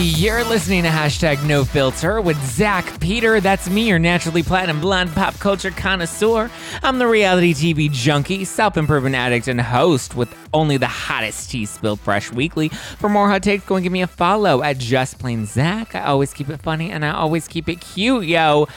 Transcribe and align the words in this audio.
You're 0.00 0.44
listening 0.44 0.84
to 0.84 0.90
hashtag 0.90 1.44
no 1.44 1.64
filter 1.64 2.20
with 2.20 2.36
Zach 2.44 3.00
Peter. 3.00 3.40
That's 3.40 3.68
me, 3.68 3.88
your 3.88 3.98
naturally 3.98 4.44
platinum 4.44 4.80
blonde 4.80 5.10
pop 5.10 5.34
culture 5.40 5.72
connoisseur. 5.72 6.52
I'm 6.84 7.00
the 7.00 7.08
reality 7.08 7.52
TV 7.52 7.90
junkie, 7.90 8.44
self 8.44 8.76
improvement 8.76 9.16
addict, 9.16 9.48
and 9.48 9.60
host 9.60 10.14
with 10.14 10.32
only 10.54 10.76
the 10.76 10.86
hottest 10.86 11.50
tea 11.50 11.66
spilled 11.66 11.98
fresh 11.98 12.30
weekly. 12.30 12.68
For 12.68 13.08
more 13.08 13.28
hot 13.28 13.42
takes, 13.42 13.64
go 13.64 13.74
and 13.74 13.82
give 13.82 13.92
me 13.92 14.02
a 14.02 14.06
follow 14.06 14.62
at 14.62 14.78
Just 14.78 15.18
Plain 15.18 15.46
Zach. 15.46 15.96
I 15.96 16.04
always 16.04 16.32
keep 16.32 16.48
it 16.48 16.62
funny 16.62 16.92
and 16.92 17.04
I 17.04 17.10
always 17.10 17.48
keep 17.48 17.68
it 17.68 17.80
cute, 17.80 18.24
yo. 18.24 18.68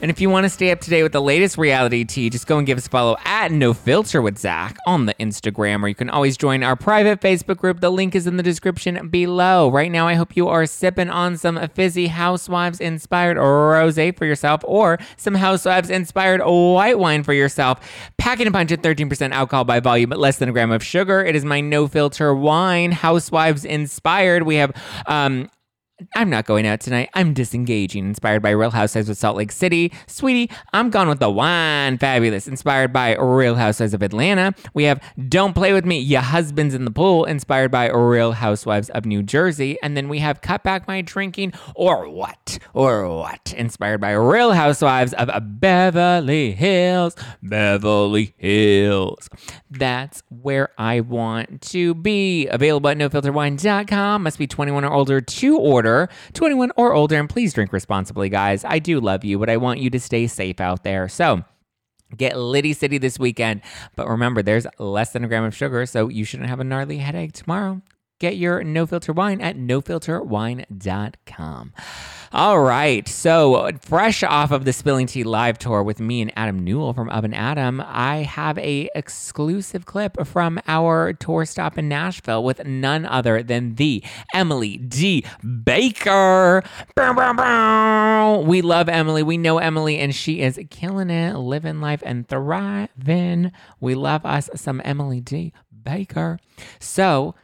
And 0.00 0.10
if 0.10 0.20
you 0.20 0.28
want 0.28 0.44
to 0.44 0.50
stay 0.50 0.70
up 0.70 0.80
to 0.80 0.90
date 0.90 1.02
with 1.02 1.12
the 1.12 1.22
latest 1.22 1.56
reality 1.56 2.04
tea, 2.04 2.28
just 2.28 2.46
go 2.46 2.58
and 2.58 2.66
give 2.66 2.76
us 2.76 2.86
a 2.86 2.90
follow 2.90 3.16
at 3.24 3.52
No 3.52 3.72
Filter 3.72 4.20
with 4.20 4.38
Zach 4.38 4.76
on 4.86 5.06
the 5.06 5.14
Instagram, 5.14 5.82
or 5.82 5.88
you 5.88 5.94
can 5.94 6.10
always 6.10 6.36
join 6.36 6.62
our 6.62 6.76
private 6.76 7.20
Facebook 7.20 7.58
group. 7.58 7.80
The 7.80 7.90
link 7.90 8.14
is 8.14 8.26
in 8.26 8.36
the 8.36 8.42
description 8.42 9.08
below. 9.08 9.70
Right 9.70 9.90
now, 9.90 10.08
I 10.08 10.14
hope 10.14 10.36
you 10.36 10.48
are 10.48 10.66
sipping 10.66 11.10
on 11.10 11.36
some 11.36 11.68
fizzy 11.68 12.08
Housewives 12.08 12.80
inspired 12.80 13.38
rose 13.38 13.94
for 13.94 14.26
yourself, 14.26 14.62
or 14.64 14.98
some 15.16 15.36
Housewives 15.36 15.90
inspired 15.90 16.42
white 16.42 16.98
wine 16.98 17.22
for 17.22 17.32
yourself. 17.32 17.80
Packing 18.18 18.48
a 18.48 18.50
punch 18.50 18.72
at 18.72 18.82
13% 18.82 19.30
alcohol 19.30 19.64
by 19.64 19.80
volume, 19.80 20.10
but 20.10 20.18
less 20.18 20.38
than 20.38 20.48
a 20.48 20.52
gram 20.52 20.72
of 20.72 20.82
sugar. 20.82 21.24
It 21.24 21.36
is 21.36 21.44
my 21.44 21.60
no 21.60 21.86
filter 21.86 22.34
wine, 22.34 22.92
Housewives 22.92 23.64
inspired. 23.64 24.42
We 24.42 24.56
have 24.56 24.72
um, 25.06 25.48
I'm 26.16 26.28
not 26.28 26.44
going 26.44 26.66
out 26.66 26.80
tonight. 26.80 27.08
I'm 27.14 27.34
disengaging. 27.34 28.04
Inspired 28.04 28.42
by 28.42 28.50
Real 28.50 28.70
Housewives 28.70 29.08
of 29.08 29.16
Salt 29.16 29.36
Lake 29.36 29.52
City. 29.52 29.92
Sweetie, 30.08 30.50
I'm 30.72 30.90
gone 30.90 31.08
with 31.08 31.20
the 31.20 31.30
wine. 31.30 31.98
Fabulous. 31.98 32.48
Inspired 32.48 32.92
by 32.92 33.14
Real 33.14 33.54
Housewives 33.54 33.94
of 33.94 34.02
Atlanta. 34.02 34.54
We 34.74 34.84
have 34.84 35.00
Don't 35.28 35.54
Play 35.54 35.72
With 35.72 35.84
Me, 35.84 35.98
Your 36.00 36.20
Husband's 36.20 36.74
in 36.74 36.84
the 36.84 36.90
Pool. 36.90 37.24
Inspired 37.26 37.70
by 37.70 37.90
Real 37.90 38.32
Housewives 38.32 38.90
of 38.90 39.06
New 39.06 39.22
Jersey. 39.22 39.78
And 39.84 39.96
then 39.96 40.08
we 40.08 40.18
have 40.18 40.40
Cut 40.40 40.64
Back 40.64 40.88
My 40.88 41.00
Drinking 41.00 41.52
or 41.76 42.08
What? 42.08 42.58
Or 42.72 43.08
What? 43.08 43.54
Inspired 43.56 44.00
by 44.00 44.10
Real 44.12 44.50
Housewives 44.52 45.12
of 45.12 45.30
Beverly 45.60 46.52
Hills. 46.52 47.14
Beverly 47.40 48.34
Hills. 48.36 49.30
That's 49.70 50.24
where 50.28 50.70
I 50.76 51.00
want 51.00 51.60
to 51.62 51.94
be. 51.94 52.48
Available 52.48 52.90
at 52.90 52.98
nofilterwine.com. 52.98 54.24
Must 54.24 54.38
be 54.38 54.48
21 54.48 54.84
or 54.84 54.92
older 54.92 55.20
to 55.20 55.56
order. 55.56 55.83
21 56.32 56.72
or 56.76 56.92
older, 56.92 57.18
and 57.18 57.28
please 57.28 57.52
drink 57.52 57.72
responsibly, 57.72 58.28
guys. 58.28 58.64
I 58.64 58.78
do 58.78 59.00
love 59.00 59.24
you, 59.24 59.38
but 59.38 59.50
I 59.50 59.56
want 59.56 59.80
you 59.80 59.90
to 59.90 60.00
stay 60.00 60.26
safe 60.26 60.60
out 60.60 60.84
there. 60.84 61.08
So, 61.08 61.44
Get 62.16 62.36
Liddy 62.38 62.72
City 62.72 62.98
this 62.98 63.18
weekend. 63.18 63.62
But 63.96 64.08
remember, 64.08 64.42
there's 64.42 64.66
less 64.78 65.12
than 65.12 65.24
a 65.24 65.28
gram 65.28 65.44
of 65.44 65.54
sugar, 65.54 65.84
so 65.86 66.08
you 66.08 66.24
shouldn't 66.24 66.48
have 66.48 66.60
a 66.60 66.64
gnarly 66.64 66.98
headache 66.98 67.32
tomorrow. 67.32 67.82
Get 68.20 68.36
your 68.36 68.62
no 68.62 68.86
filter 68.86 69.12
wine 69.12 69.40
at 69.40 69.56
nofilterwine.com. 69.56 71.72
All 72.32 72.60
right. 72.60 73.08
So, 73.08 73.70
fresh 73.80 74.22
off 74.22 74.50
of 74.50 74.64
the 74.64 74.72
Spilling 74.72 75.06
Tea 75.06 75.24
live 75.24 75.58
tour 75.58 75.82
with 75.82 76.00
me 76.00 76.20
and 76.20 76.32
Adam 76.36 76.64
Newell 76.64 76.92
from 76.92 77.08
Oven 77.10 77.32
Adam, 77.32 77.82
I 77.84 78.18
have 78.18 78.58
a 78.58 78.88
exclusive 78.94 79.86
clip 79.86 80.26
from 80.26 80.60
our 80.66 81.12
tour 81.12 81.44
stop 81.44 81.78
in 81.78 81.88
Nashville 81.88 82.42
with 82.42 82.64
none 82.64 83.06
other 83.06 83.42
than 83.42 83.76
the 83.76 84.02
Emily 84.32 84.78
D. 84.78 85.24
Baker. 85.64 86.62
We 86.96 88.62
love 88.62 88.88
Emily. 88.88 89.22
We 89.22 89.38
know 89.38 89.58
Emily, 89.58 89.98
and 89.98 90.14
she 90.14 90.40
is 90.40 90.58
killing 90.70 91.10
it, 91.10 91.36
living 91.36 91.80
life 91.80 92.02
and 92.04 92.28
thriving. 92.28 93.52
We 93.80 93.94
love 93.94 94.26
us 94.26 94.50
some 94.54 94.82
Emily 94.84 95.20
D. 95.20 95.52
Baker. 95.84 96.38
So, 96.80 97.34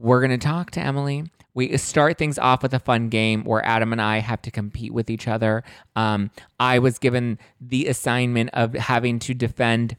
we're 0.00 0.20
going 0.20 0.30
to 0.30 0.38
talk 0.38 0.70
to 0.72 0.80
Emily. 0.80 1.24
We 1.52 1.76
start 1.76 2.16
things 2.16 2.38
off 2.38 2.62
with 2.62 2.72
a 2.72 2.78
fun 2.78 3.08
game 3.08 3.44
where 3.44 3.64
Adam 3.66 3.92
and 3.92 4.00
I 4.00 4.18
have 4.18 4.40
to 4.42 4.50
compete 4.50 4.94
with 4.94 5.10
each 5.10 5.28
other. 5.28 5.62
Um, 5.94 6.30
I 6.58 6.78
was 6.78 6.98
given 6.98 7.38
the 7.60 7.86
assignment 7.86 8.50
of 8.54 8.72
having 8.74 9.18
to 9.20 9.34
defend 9.34 9.96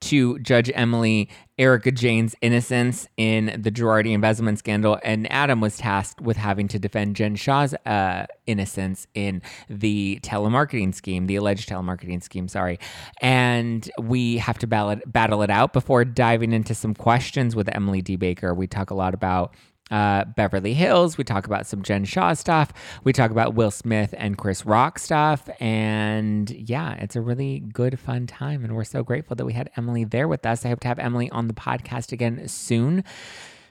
to 0.00 0.38
Judge 0.40 0.70
Emily 0.74 1.28
Erika 1.58 1.92
Jayne's 1.92 2.34
innocence 2.40 3.06
in 3.16 3.60
the 3.62 3.70
Girardi 3.70 4.12
embezzlement 4.12 4.58
scandal, 4.58 4.98
and 5.04 5.30
Adam 5.30 5.60
was 5.60 5.76
tasked 5.76 6.20
with 6.20 6.36
having 6.36 6.66
to 6.68 6.78
defend 6.78 7.16
Jen 7.16 7.36
Shah's 7.36 7.74
uh, 7.86 8.26
innocence 8.46 9.06
in 9.14 9.40
the 9.68 10.18
telemarketing 10.22 10.94
scheme, 10.94 11.26
the 11.26 11.36
alleged 11.36 11.68
telemarketing 11.68 12.22
scheme. 12.22 12.48
Sorry, 12.48 12.78
and 13.20 13.88
we 14.00 14.38
have 14.38 14.58
to 14.58 14.66
battle 14.66 15.00
battle 15.06 15.42
it 15.42 15.50
out 15.50 15.72
before 15.72 16.04
diving 16.04 16.52
into 16.52 16.74
some 16.74 16.94
questions 16.94 17.54
with 17.54 17.68
Emily 17.74 18.02
D. 18.02 18.16
Baker. 18.16 18.52
We 18.52 18.66
talk 18.66 18.90
a 18.90 18.94
lot 18.94 19.14
about 19.14 19.54
uh, 19.90 20.24
Beverly 20.24 20.74
Hills. 20.74 21.18
We 21.18 21.24
talk 21.24 21.46
about 21.46 21.66
some 21.66 21.82
Jen 21.82 22.04
Shah 22.04 22.34
stuff. 22.34 22.72
We 23.04 23.12
talk 23.12 23.30
about 23.30 23.54
Will 23.54 23.70
Smith 23.70 24.14
and 24.16 24.38
Chris 24.38 24.64
Rock 24.64 24.98
stuff. 24.98 25.48
And 25.60 26.50
yeah, 26.50 26.94
it's 26.94 27.16
a 27.16 27.20
really 27.20 27.60
good, 27.60 27.98
fun 27.98 28.26
time. 28.26 28.64
And 28.64 28.74
we're 28.74 28.84
so 28.84 29.02
grateful 29.02 29.36
that 29.36 29.44
we 29.44 29.52
had 29.52 29.70
Emily 29.76 30.04
there 30.04 30.28
with 30.28 30.44
us. 30.46 30.64
I 30.64 30.70
hope 30.70 30.80
to 30.80 30.88
have 30.88 30.98
Emily 30.98 31.30
on 31.30 31.48
the 31.48 31.54
podcast 31.54 32.12
again 32.12 32.48
soon. 32.48 33.04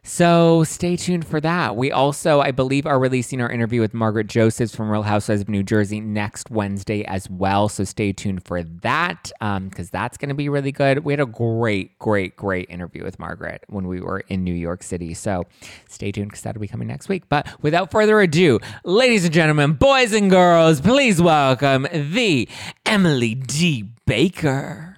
So 0.06 0.66
stay 0.66 0.98
tuned 0.98 1.26
for 1.26 1.40
that. 1.40 1.78
We 1.78 1.90
also, 1.90 2.42
I 2.42 2.52
believe, 2.52 2.86
are 2.86 3.00
releasing 3.00 3.40
our 3.40 3.50
interview 3.50 3.80
with 3.80 3.94
Margaret 3.94 4.28
Josephs 4.28 4.76
from 4.76 4.90
Real 4.90 5.04
Housewives 5.04 5.42
of 5.42 5.48
New 5.48 5.64
Jersey 5.64 6.02
next 6.02 6.52
Wednesday 6.52 7.06
as 7.06 7.30
well. 7.30 7.70
So 7.70 7.86
stay 7.86 8.12
tuned 8.12 8.44
for 8.44 8.64
that 8.64 9.32
because 9.40 9.40
um, 9.40 9.90
that's 9.94 10.18
going 10.18 10.28
to 10.28 10.36
be 10.36 10.50
really 10.50 10.74
good. 10.74 11.06
We 11.06 11.14
had 11.14 11.22
a 11.22 11.26
great, 11.26 11.98
great, 12.00 12.36
great 12.36 12.70
interview 12.70 13.06
with 13.06 13.18
Margaret 13.18 13.64
when 13.70 13.88
we 13.88 14.02
were 14.02 14.24
in 14.28 14.44
New 14.44 14.54
York 14.54 14.84
City. 14.84 15.14
So 15.14 15.46
stay 15.88 16.12
tuned 16.12 16.32
because 16.32 16.42
that'll 16.42 16.62
be 16.62 16.68
coming 16.68 16.90
next 16.90 17.08
week. 17.08 17.30
But 17.30 17.48
without 17.62 17.90
further 17.90 18.20
ado, 18.20 18.60
ladies 18.84 19.24
and 19.24 19.34
gentlemen, 19.34 19.72
boys 19.72 20.12
and 20.12 20.30
girls, 20.30 20.82
please 20.82 21.22
welcome 21.22 21.88
the 21.94 22.50
Emily 22.86 23.36
D. 23.36 23.90
Baker. 24.06 24.98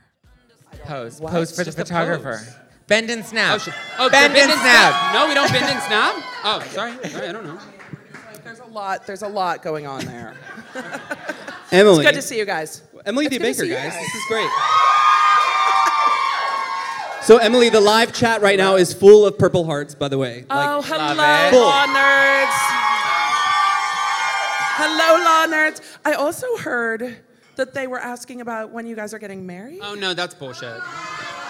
Pose, 0.84 1.20
pose 1.20 1.56
for 1.56 1.64
the 1.64 1.72
photographer. 1.72 2.65
Pose. 2.86 2.88
Bend 2.88 3.10
and 3.10 3.26
snap. 3.26 3.56
Oh, 3.56 3.58
sh- 3.58 3.70
oh, 4.00 4.10
bend, 4.10 4.36
and 4.36 4.52
snap. 4.52 5.14
No, 5.14 5.28
we 5.28 5.34
don't 5.34 5.52
bend 5.52 5.66
and 5.66 5.82
snap. 5.84 6.16
Oh, 6.44 6.64
sorry. 6.72 6.94
Sorry, 7.10 7.28
I 7.28 7.32
don't 7.32 7.46
know. 7.46 7.60
There's 8.44 8.60
a 8.60 8.66
lot. 8.66 9.06
There's 9.08 9.24
a 9.24 9.28
lot 9.28 9.64
going 9.64 9.88
on 9.88 10.06
there. 10.06 10.36
Emily. 11.72 12.06
Good 12.06 12.16
to 12.16 12.22
see 12.22 12.38
you 12.38 12.46
guys. 12.46 12.84
Emily 13.06 13.26
It's 13.26 13.36
D. 13.36 13.40
Baker, 13.42 13.66
guys. 13.66 13.94
guys. 13.94 14.02
This 14.02 14.16
is 14.16 14.24
great. 14.30 14.50
So, 17.24 17.38
Emily, 17.38 17.70
the 17.70 17.82
live 17.82 18.14
chat 18.14 18.44
right 18.44 18.58
now 18.58 18.76
is 18.76 18.94
full 18.94 19.26
of 19.26 19.36
purple 19.40 19.66
hearts, 19.66 19.96
by 19.96 20.08
the 20.10 20.18
way. 20.20 20.46
oh, 20.48 20.56
Like, 20.78 20.86
hello, 20.86 21.48
it. 21.48 21.54
Law 21.60 21.86
nerds. 21.88 22.56
Hello, 24.78 25.24
law 25.24 25.48
nerds. 25.58 25.82
I 26.06 26.14
also 26.14 26.46
heard 26.58 27.18
that 27.56 27.74
they 27.74 27.88
were 27.88 27.98
asking 28.00 28.42
about 28.42 28.70
when 28.70 28.86
you 28.86 28.96
guys 28.96 29.12
are 29.14 29.18
getting 29.20 29.44
married. 29.44 29.80
oh, 29.82 29.96
no, 29.96 30.14
that's 30.14 30.36
bullshit. 30.36 30.82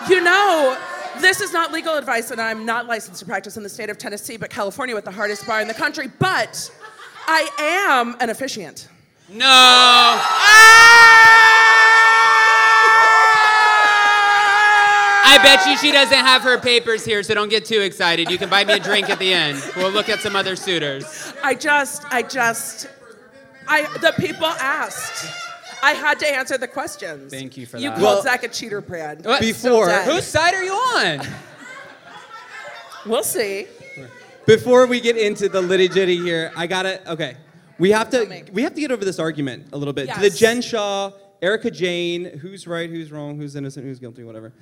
You 0.07 0.21
know, 0.21 0.77
this 1.21 1.41
is 1.41 1.51
not 1.53 1.71
legal 1.71 1.95
advice, 1.95 2.31
and 2.31 2.39
I'm 2.41 2.65
not 2.65 2.87
licensed 2.87 3.19
to 3.19 3.25
practice 3.25 3.57
in 3.57 3.63
the 3.63 3.69
state 3.69 3.89
of 3.89 3.97
Tennessee, 3.97 4.37
but 4.37 4.49
California 4.49 4.95
with 4.95 5.05
the 5.05 5.11
hardest 5.11 5.45
bar 5.47 5.61
in 5.61 5.67
the 5.67 5.73
country. 5.73 6.07
But 6.19 6.71
I 7.27 7.49
am 7.59 8.15
an 8.19 8.29
officiant. 8.29 8.87
No. 9.29 9.45
Ah! 9.47 10.75
I 15.27 15.37
bet 15.39 15.65
you 15.65 15.75
she 15.77 15.91
doesn't 15.91 16.13
have 16.15 16.43
her 16.43 16.59
papers 16.59 17.03
here, 17.03 17.23
so 17.23 17.33
don't 17.33 17.49
get 17.49 17.65
too 17.65 17.81
excited. 17.81 18.29
You 18.29 18.37
can 18.37 18.47
buy 18.47 18.63
me 18.63 18.73
a 18.73 18.79
drink 18.79 19.09
at 19.09 19.17
the 19.17 19.33
end. 19.33 19.61
We'll 19.75 19.91
look 19.91 20.07
at 20.07 20.19
some 20.19 20.35
other 20.35 20.55
suitors. 20.55 21.33
I 21.43 21.55
just, 21.55 22.05
I 22.11 22.21
just, 22.21 22.87
I 23.67 23.83
the 23.99 24.13
people 24.17 24.45
asked. 24.45 25.44
I 25.85 25.91
had 25.93 26.17
to 26.19 26.27
answer 26.27 26.57
the 26.57 26.67
questions. 26.67 27.31
Thank 27.31 27.57
you 27.57 27.65
for 27.67 27.77
that. 27.77 27.83
You 27.83 27.89
that. 27.91 27.99
called 27.99 28.15
Well- 28.15 28.23
Zach 28.23 28.43
a 28.43 28.47
cheater, 28.47 28.81
Brad. 28.81 29.23
What? 29.23 29.39
Before- 29.39 29.87
dead. 29.87 30.07
Whose 30.11 30.23
side 30.25 30.53
are 30.55 30.63
you 30.63 30.73
on? 30.73 31.21
We'll 33.05 33.23
see. 33.23 33.67
Before 34.47 34.87
we 34.87 34.99
get 34.99 35.15
into 35.15 35.47
the 35.47 35.61
litty 35.61 35.87
jitty 35.87 36.23
here, 36.23 36.51
I 36.57 36.65
gotta 36.65 37.11
okay. 37.11 37.37
We 37.77 37.91
have 37.91 38.09
to 38.09 38.23
Coming. 38.23 38.49
we 38.51 38.63
have 38.63 38.73
to 38.73 38.81
get 38.81 38.91
over 38.91 39.05
this 39.05 39.19
argument 39.19 39.67
a 39.73 39.77
little 39.77 39.93
bit. 39.93 40.07
The 40.07 40.21
Yes. 40.23 40.39
Jen 40.39 40.59
Shah, 40.61 41.11
Erika 41.39 41.69
Jayne, 41.69 42.25
who's 42.39 42.65
right, 42.65 42.89
who's 42.89 43.11
wrong, 43.11 43.37
who's 43.37 43.55
innocent, 43.55 43.85
who's 43.85 43.99
guilty, 43.99 44.23
whatever. 44.23 44.53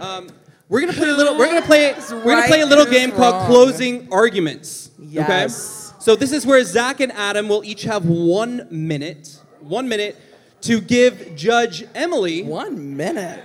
Um, 0.00 0.28
we're 0.68 0.80
gonna 0.80 0.92
play 0.92 1.08
a 1.08 1.14
little. 1.14 1.38
We're 1.38 1.46
gonna 1.46 1.62
play. 1.62 1.94
Who's 1.94 2.10
We're 2.12 2.24
gonna 2.24 2.48
play 2.48 2.60
a 2.60 2.64
right, 2.64 2.68
little 2.68 2.84
who's 2.86 2.94
game 2.94 3.12
called 3.12 3.34
wrong? 3.34 3.46
closing 3.46 4.08
arguments. 4.12 4.90
Yes. 4.98 5.90
Okay. 5.92 6.00
So 6.02 6.16
this 6.16 6.32
is 6.32 6.44
where 6.44 6.64
Zach 6.64 6.98
and 6.98 7.12
Adam 7.12 7.48
will 7.48 7.62
each 7.64 7.82
have 7.84 8.04
one 8.06 8.66
minute. 8.72 9.38
One 9.60 9.88
minute 9.88 10.16
to 10.64 10.80
give 10.80 11.34
Judge 11.36 11.84
Emily 11.94 12.42
One 12.42 12.96
minute. 12.96 13.42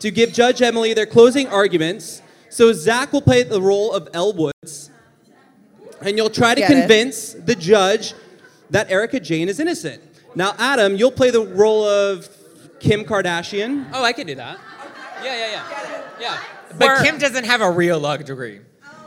to 0.00 0.10
give 0.10 0.32
Judge 0.32 0.60
Emily 0.62 0.94
their 0.94 1.06
closing 1.06 1.48
arguments. 1.48 2.22
So 2.50 2.72
Zach 2.72 3.12
will 3.12 3.22
play 3.22 3.42
the 3.44 3.60
role 3.60 3.92
of 3.92 4.08
Elle 4.12 4.32
Woods, 4.34 4.90
and 6.00 6.16
you'll 6.16 6.30
try 6.30 6.54
to 6.54 6.60
Get 6.60 6.70
it. 6.70 6.74
convince 6.80 7.32
the 7.32 7.54
judge 7.54 8.14
that 8.70 8.90
Erika 8.90 9.18
Jayne 9.20 9.48
is 9.48 9.58
innocent. 9.60 10.02
Now, 10.34 10.54
Adam, 10.58 10.96
you'll 10.96 11.12
play 11.12 11.30
the 11.30 11.42
role 11.46 11.84
of 11.84 12.28
Kim 12.80 13.04
Kardashian. 13.04 13.88
Oh, 13.92 14.02
I 14.04 14.12
can 14.12 14.26
do 14.26 14.34
that. 14.34 14.58
Yeah, 15.22 15.36
yeah, 15.36 15.50
yeah. 15.52 16.02
Yeah. 16.20 16.38
But 16.78 16.88
Word. 16.88 17.04
Kim 17.04 17.18
doesn't 17.18 17.44
have 17.44 17.60
a 17.60 17.70
real 17.70 17.98
law 18.00 18.16
degree. 18.16 18.60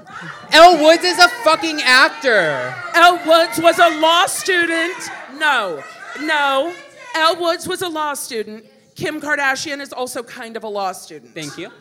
Elle 0.52 0.82
Woods 0.84 1.04
is 1.04 1.18
a 1.20 1.28
fucking 1.44 1.82
actor. 1.84 2.74
Elle 2.96 3.18
Woods 3.28 3.60
was 3.60 3.78
a 3.80 4.00
law 4.00 4.26
student. 4.28 4.96
No, 5.38 5.84
no. 6.22 6.74
Elle 7.16 7.42
Woods 7.42 7.68
was 7.68 7.82
a 7.82 7.88
law 7.88 8.14
student. 8.14 8.66
Kim 8.96 9.20
Kardashian 9.20 9.82
is 9.82 9.92
also 9.92 10.22
kind 10.22 10.56
of 10.56 10.64
a 10.64 10.68
law 10.68 10.92
student. 10.92 11.34
Thank 11.34 11.58
you. 11.58 11.72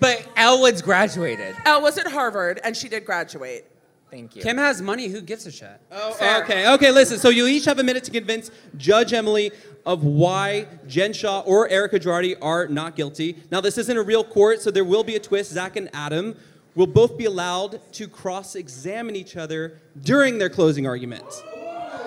But 0.00 0.26
Elle 0.36 0.60
Woods 0.60 0.82
graduated. 0.82 1.54
Elle 1.64 1.82
was 1.82 1.98
at 1.98 2.06
Harvard 2.06 2.60
and 2.64 2.76
she 2.76 2.88
did 2.88 3.04
graduate. 3.04 3.70
Thank 4.10 4.36
you. 4.36 4.42
Kim 4.42 4.56
has 4.56 4.80
money. 4.80 5.08
Who 5.08 5.20
gives 5.20 5.46
a 5.46 5.52
shit? 5.52 5.80
Oh, 5.92 6.40
okay, 6.42 6.72
okay, 6.72 6.90
listen. 6.90 7.18
So 7.18 7.28
you 7.28 7.46
each 7.46 7.66
have 7.66 7.78
a 7.78 7.84
minute 7.84 8.04
to 8.04 8.10
convince 8.10 8.50
Judge 8.78 9.12
Emily 9.12 9.50
of 9.84 10.02
why 10.04 10.66
Jen 10.86 11.12
Shah 11.12 11.40
or 11.40 11.68
Erika 11.68 12.00
Girardi 12.00 12.36
are 12.40 12.66
not 12.68 12.96
guilty. 12.96 13.36
Now, 13.50 13.60
this 13.60 13.76
isn't 13.76 13.96
a 13.96 14.02
real 14.02 14.24
court, 14.24 14.62
so 14.62 14.70
there 14.70 14.84
will 14.84 15.04
be 15.04 15.16
a 15.16 15.20
twist. 15.20 15.52
Zach 15.52 15.76
and 15.76 15.90
Adam 15.92 16.36
will 16.74 16.86
both 16.86 17.18
be 17.18 17.26
allowed 17.26 17.80
to 17.92 18.08
cross 18.08 18.54
examine 18.54 19.16
each 19.16 19.36
other 19.36 19.78
during 20.02 20.38
their 20.38 20.48
closing 20.48 20.86
arguments. 20.86 21.42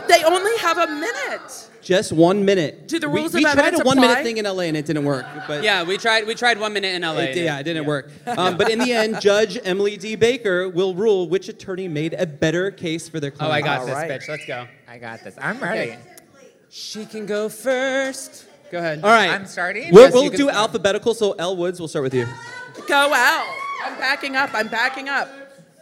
They 0.08 0.24
only 0.24 0.56
have 0.58 0.78
a 0.78 0.88
minute. 0.88 1.68
Just 1.82 2.12
one 2.12 2.46
minute. 2.46 2.88
Do 2.88 3.00
the 3.00 3.10
We- 3.10 3.22
rules 3.22 3.34
we, 3.34 3.44
of 3.44 3.52
tried 3.54 3.60
evidence 3.60 3.82
a 3.82 3.86
one 3.86 3.98
minute 4.00 4.12
apply? 4.12 4.24
thing 4.24 4.38
in 4.38 4.46
LA 4.46 4.64
and 4.64 4.78
it 4.78 4.86
didn't 4.86 5.04
work. 5.04 5.26
But 5.48 5.64
Yeah, 5.64 5.84
we 5.84 5.98
tried. 5.98 6.28
We 6.28 6.36
tried 6.36 6.60
one 6.60 6.74
minute 6.74 6.94
in 6.94 7.02
LA. 7.02 7.22
It, 7.22 7.38
yeah, 7.38 7.58
it 7.60 7.64
didn't 7.64 7.86
work. 7.86 8.12
Um, 8.28 8.56
but 8.56 8.70
in 8.70 8.78
the 8.80 8.94
end, 8.94 9.20
Judge 9.22 9.58
Emily 9.64 9.98
D. 9.98 10.16
Baker 10.16 10.70
will 10.70 10.94
rule 10.94 11.28
which 11.28 11.50
attorney 11.50 11.88
made 11.88 12.14
a 12.14 12.26
better 12.28 12.70
case 12.70 13.10
for 13.10 13.20
their 13.20 13.32
client. 13.32 13.50
Oh, 13.50 13.62
client. 13.62 13.66
I 13.66 13.68
got 13.68 13.80
All 13.82 13.86
this, 13.88 13.96
right. 13.96 14.12
bitch. 14.22 14.28
Let's 14.30 14.46
go. 14.46 14.68
I 14.88 14.98
got 15.00 15.24
this. 15.24 15.36
I'm 15.42 15.60
ready. 15.60 15.96
She 16.70 17.06
can 17.06 17.26
go 17.26 17.50
first. 17.50 18.46
Go 18.72 18.78
ahead. 18.78 19.04
All 19.04 19.10
right. 19.10 19.30
I'm 19.32 19.46
starting? 19.48 19.92
We'll, 19.94 20.04
Yes, 20.04 20.14
we'll 20.14 20.30
can 20.30 20.38
do 20.38 20.44
start. 20.44 20.56
alphabetical, 20.56 21.14
so 21.16 21.34
L. 21.34 21.58
Woods, 21.58 21.80
we'll 21.80 21.90
start 21.90 22.04
with 22.04 22.14
you. 22.14 22.26
Go 22.88 23.14
out. 23.14 23.46
I'm 23.84 23.98
backing 23.98 24.36
up. 24.36 24.52
I'm 24.54 24.68
backing 24.70 25.10
up. 25.10 25.30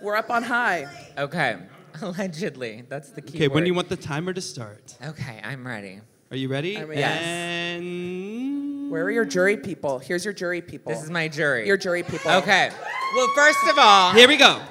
We're 0.02 0.16
up 0.16 0.30
on 0.32 0.44
high. 0.44 0.88
Okay. 1.18 1.58
Allegedly. 2.02 2.84
That's 2.88 3.10
the 3.10 3.22
key. 3.22 3.38
Okay, 3.38 3.48
when 3.48 3.64
do 3.64 3.68
you 3.68 3.74
want 3.74 3.90
the 3.90 3.98
timer 3.98 4.34
to 4.34 4.42
start? 4.42 4.96
Okay, 5.04 5.40
I'm 5.44 5.66
ready. 5.66 6.00
Are 6.32 6.38
you 6.38 6.48
ready? 6.48 6.78
I'm 6.78 6.88
ready. 6.88 7.02
Yes. 7.02 7.22
And 7.24 8.92
Where 8.92 9.04
are 9.04 9.12
your 9.12 9.26
jury 9.26 9.58
people? 9.58 10.00
Here's 10.00 10.24
your 10.24 10.34
jury 10.34 10.62
people. 10.62 10.92
This 10.92 11.04
is 11.04 11.10
my 11.10 11.28
jury. 11.28 11.66
your 11.66 11.78
jury 11.78 12.04
people. 12.04 12.32
Okay. 12.32 12.70
Well, 13.16 13.28
first 13.36 13.68
of 13.68 13.78
all, 13.80 14.14
here 14.14 14.28
we 14.28 14.38
go. 14.38 14.62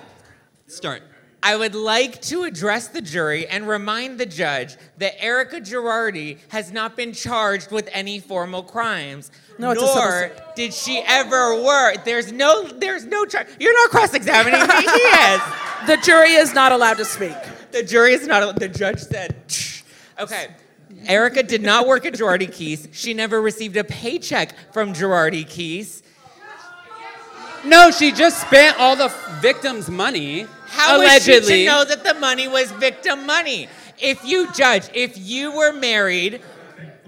Start. 0.69 1.03
I 1.43 1.57
would 1.57 1.75
like 1.75 2.21
to 2.23 2.45
address 2.45 2.89
the 2.89 3.01
jury 3.01 3.47
and 3.47 3.69
remind 3.69 4.19
the 4.19 4.27
judge 4.27 4.77
that 4.99 5.23
Erika 5.23 5.61
Girardi 5.61 6.39
has 6.49 6.73
not 6.73 6.97
been 6.97 7.13
charged 7.13 7.71
with 7.71 7.89
any 7.93 8.19
formal 8.19 8.63
crimes. 8.63 9.31
No, 9.57 9.71
it's 9.71 9.81
a 9.81 9.85
nor 9.85 10.11
civil 10.21 10.45
did 10.57 10.75
she 10.75 11.03
ever 11.07 11.63
work. 11.63 12.05
There's 12.05 12.33
no, 12.33 12.65
there's 12.65 13.05
no 13.05 13.25
charge. 13.25 13.47
You're 13.61 13.75
not 13.75 13.91
cross-examining 13.91 14.61
me. 14.61 14.83
He 14.83 14.87
is. 14.87 15.41
The 15.87 15.97
jury 15.99 16.33
is 16.33 16.55
not 16.55 16.73
allowed 16.73 16.99
to 16.99 17.05
speak. 17.05 17.37
The 17.71 17.83
jury 17.83 18.13
is 18.13 18.27
not. 18.27 18.59
The 18.59 18.69
judge 18.69 18.99
said. 19.01 19.37
"Shh." 19.47 19.83
Okay. 20.19 20.49
Erika 21.07 21.43
did 21.43 21.63
not 21.63 21.87
work 21.87 22.07
at 22.07 22.15
Girardi 22.15 22.49
Keese. 22.49 22.89
She 22.93 23.15
never 23.15 23.41
received 23.41 23.77
a 23.77 23.85
paycheck 23.85 24.55
from 24.73 24.93
Girardi 24.93 25.47
Keese. 25.47 26.03
No, 27.65 27.91
she 27.91 28.13
just 28.13 28.41
spent 28.41 28.79
all 28.79 28.97
the 28.97 29.05
f- 29.05 29.43
victims' 29.43 29.89
money. 29.89 30.47
How 30.67 30.97
allegedly. 30.97 31.39
was 31.41 31.49
she 31.49 31.65
to 31.65 31.71
know 31.71 31.85
that 31.85 32.05
the 32.05 32.15
money 32.15 32.49
was 32.49 32.71
victim 32.73 33.27
money? 33.27 33.69
If 33.99 34.25
you 34.25 34.51
judge, 34.53 34.89
if 34.95 35.19
you 35.19 35.53
were 35.53 35.73
married, 35.73 36.41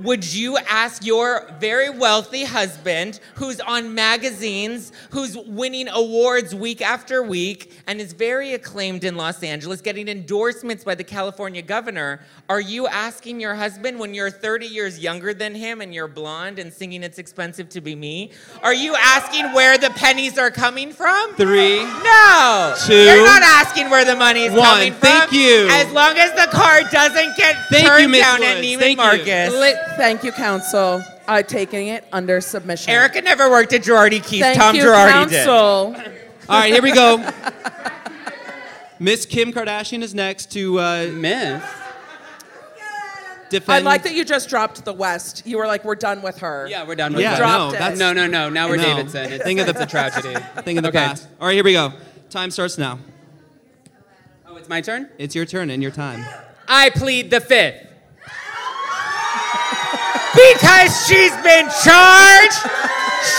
would 0.02 0.32
you 0.32 0.56
ask 0.68 1.04
your 1.04 1.50
very 1.60 1.90
wealthy 1.90 2.44
husband, 2.44 3.20
who's 3.34 3.60
on 3.60 3.94
magazines, 3.94 4.92
who's 5.10 5.36
winning 5.36 5.88
awards 5.88 6.54
week 6.54 6.80
after 6.80 7.22
week, 7.22 7.72
and 7.86 8.00
is 8.00 8.12
very 8.12 8.54
acclaimed 8.54 9.04
in 9.04 9.16
Los 9.16 9.42
Angeles, 9.42 9.80
getting 9.80 10.08
endorsements 10.08 10.84
by 10.84 10.94
the 10.94 11.04
California 11.04 11.62
governor, 11.62 12.20
are 12.48 12.60
you 12.60 12.86
asking 12.86 13.40
your 13.40 13.54
husband 13.54 13.98
when 13.98 14.14
you're 14.14 14.30
30 14.30 14.66
years 14.66 14.98
younger 14.98 15.34
than 15.34 15.54
him 15.54 15.80
and 15.80 15.94
you're 15.94 16.08
blonde 16.08 16.58
and 16.58 16.72
singing 16.72 17.02
It's 17.02 17.18
Expensive 17.18 17.68
to 17.70 17.80
Be 17.80 17.94
Me? 17.94 18.30
Are 18.62 18.74
you 18.74 18.94
asking 18.96 19.52
where 19.52 19.78
the 19.78 19.90
pennies 19.90 20.38
are 20.38 20.50
coming 20.50 20.92
from? 20.92 21.34
Three. 21.34 21.84
No. 21.84 22.74
Two. 22.86 22.94
You're 22.94 23.24
not 23.24 23.42
asking 23.42 23.90
where 23.90 24.04
the 24.04 24.16
money's 24.16 24.50
One. 24.52 24.62
coming 24.62 24.92
from. 24.92 25.00
Thank 25.00 25.32
you. 25.32 25.68
As 25.70 25.92
long 25.92 26.16
as 26.16 26.32
the 26.32 26.50
car 26.50 26.82
doesn't 26.90 27.36
get 27.36 27.56
Thank 27.68 27.86
turned 27.86 28.10
Miss 28.10 28.20
down 28.20 28.42
at 28.42 28.62
Neiman 28.62 28.78
Thank 28.78 28.98
you. 28.98 29.04
Marcus. 29.04 29.52
Li- 30.00 30.04
Thank 30.06 30.24
you, 30.24 30.32
counsel. 30.32 31.02
I'm 31.28 31.44
taking 31.44 31.88
it 31.88 32.04
under 32.12 32.40
submission. 32.40 32.90
Erika 32.90 33.20
never 33.20 33.50
worked 33.50 33.72
at 33.72 33.82
Girardi 33.82 34.20
Keese. 34.20 34.40
Thank 34.40 34.58
Tom 34.58 34.74
you, 34.74 34.82
Girardi 34.82 35.28
did. 35.28 35.44
counsel. 35.46 35.52
All 36.48 36.60
right, 36.60 36.72
here 36.72 36.82
we 36.82 36.92
go. 36.92 37.18
Miss 38.98 39.24
Kim 39.26 39.52
Kardashian 39.52 40.02
is 40.02 40.14
next 40.14 40.52
to 40.52 40.78
uh, 40.80 41.10
Myth. 41.12 41.62
I 43.68 43.80
like 43.80 44.04
that 44.04 44.14
you 44.14 44.24
just 44.24 44.48
dropped 44.48 44.84
the 44.84 44.92
West. 44.92 45.44
You 45.44 45.58
were 45.58 45.66
like, 45.66 45.84
we're 45.84 45.96
done 45.96 46.22
with 46.22 46.38
her. 46.38 46.66
Yeah, 46.68 46.86
we're 46.86 46.94
done 46.94 47.12
with 47.12 47.22
Yeah, 47.22 47.32
that. 47.32 47.38
dropped 47.38 47.72
no, 47.72 47.76
it. 47.76 47.78
that's 47.80 47.98
No, 47.98 48.12
no, 48.12 48.26
no. 48.26 48.48
Now 48.48 48.68
we're 48.68 48.76
No. 48.76 48.84
Davidson. 48.84 49.32
It's, 49.32 49.42
Think 49.44 49.58
of 49.60 49.66
the- 49.66 49.72
it's 49.72 49.80
a 49.80 49.86
tragedy. 49.86 50.34
Think 50.62 50.78
of 50.78 50.82
the 50.84 50.88
Okay. 50.90 50.98
past. 50.98 51.26
All 51.40 51.46
right, 51.48 51.54
here 51.54 51.64
we 51.64 51.72
go. 51.72 51.92
Time 52.30 52.50
starts 52.52 52.78
now. 52.78 52.98
Oh, 54.46 54.56
it's 54.56 54.68
my 54.68 54.80
turn? 54.80 55.08
It's 55.18 55.34
your 55.34 55.46
turn 55.46 55.68
and 55.70 55.82
your 55.82 55.90
time. 55.92 56.24
I 56.68 56.90
plead 56.90 57.30
the 57.30 57.40
fifth. 57.40 57.86
Because 60.34 60.90
she's 61.06 61.34
been 61.42 61.66
charged. 61.82 62.60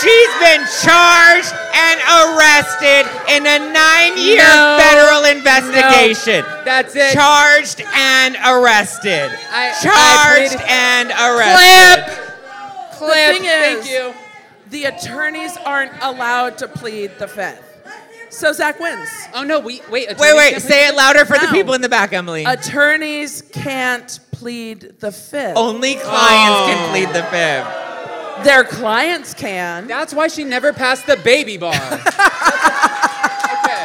She's 0.00 0.32
been 0.38 0.62
charged 0.84 1.52
and 1.74 1.98
arrested 2.20 3.04
in 3.34 3.46
a 3.46 3.58
nine-year 3.72 4.38
No. 4.38 4.78
federal 4.78 5.24
investigation. 5.24 6.44
That's 6.64 6.94
it. 6.94 7.12
Charged 7.14 7.82
and 7.94 8.36
arrested. 8.46 9.30
I- 9.52 9.70
I 9.70 9.82
Charged 9.82 10.56
plead- 10.58 10.68
and 10.68 11.10
arrested. 11.10 12.18
The 13.00 13.08
thing 13.08 13.42
Thank 13.42 13.78
is, 13.80 13.88
you. 13.88 14.14
the 14.70 14.84
attorneys 14.84 15.56
aren't 15.64 15.92
allowed 16.00 16.58
to 16.58 16.68
plead 16.68 17.18
the 17.18 17.26
fifth. 17.26 17.71
So 18.32 18.52
Zach 18.52 18.80
wins. 18.80 19.08
Oh, 19.34 19.44
no, 19.44 19.60
we, 19.60 19.80
wait. 19.90 20.08
Wait, 20.18 20.34
wait. 20.36 20.60
Say 20.62 20.88
it 20.88 20.94
louder 20.96 21.24
for 21.24 21.38
the 21.38 21.48
people 21.48 21.74
in 21.74 21.80
the 21.82 21.88
back, 21.88 22.12
Emily. 22.12 22.44
Attorneys 22.44 23.42
can't 23.52 24.18
plead 24.32 24.94
the 25.00 25.12
fifth. 25.12 25.56
Only 25.56 25.94
clients 25.96 26.10
Oh. 26.60 26.66
can 26.66 26.90
plead 26.90 27.08
the 27.14 27.22
fifth. 27.24 28.44
Their 28.44 28.64
clients 28.64 29.34
can. 29.34 29.86
That's 29.86 30.14
why 30.14 30.28
she 30.28 30.44
never 30.44 30.72
passed 30.72 31.06
the 31.06 31.16
baby 31.18 31.58
bar. 31.58 31.74
okay. 33.54 33.84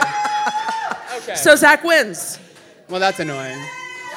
Okay. 1.17 1.35
So 1.35 1.55
Zach 1.55 1.83
wins. 1.83 2.39
well, 2.89 2.99
that's 3.01 3.19
annoying. 3.19 3.59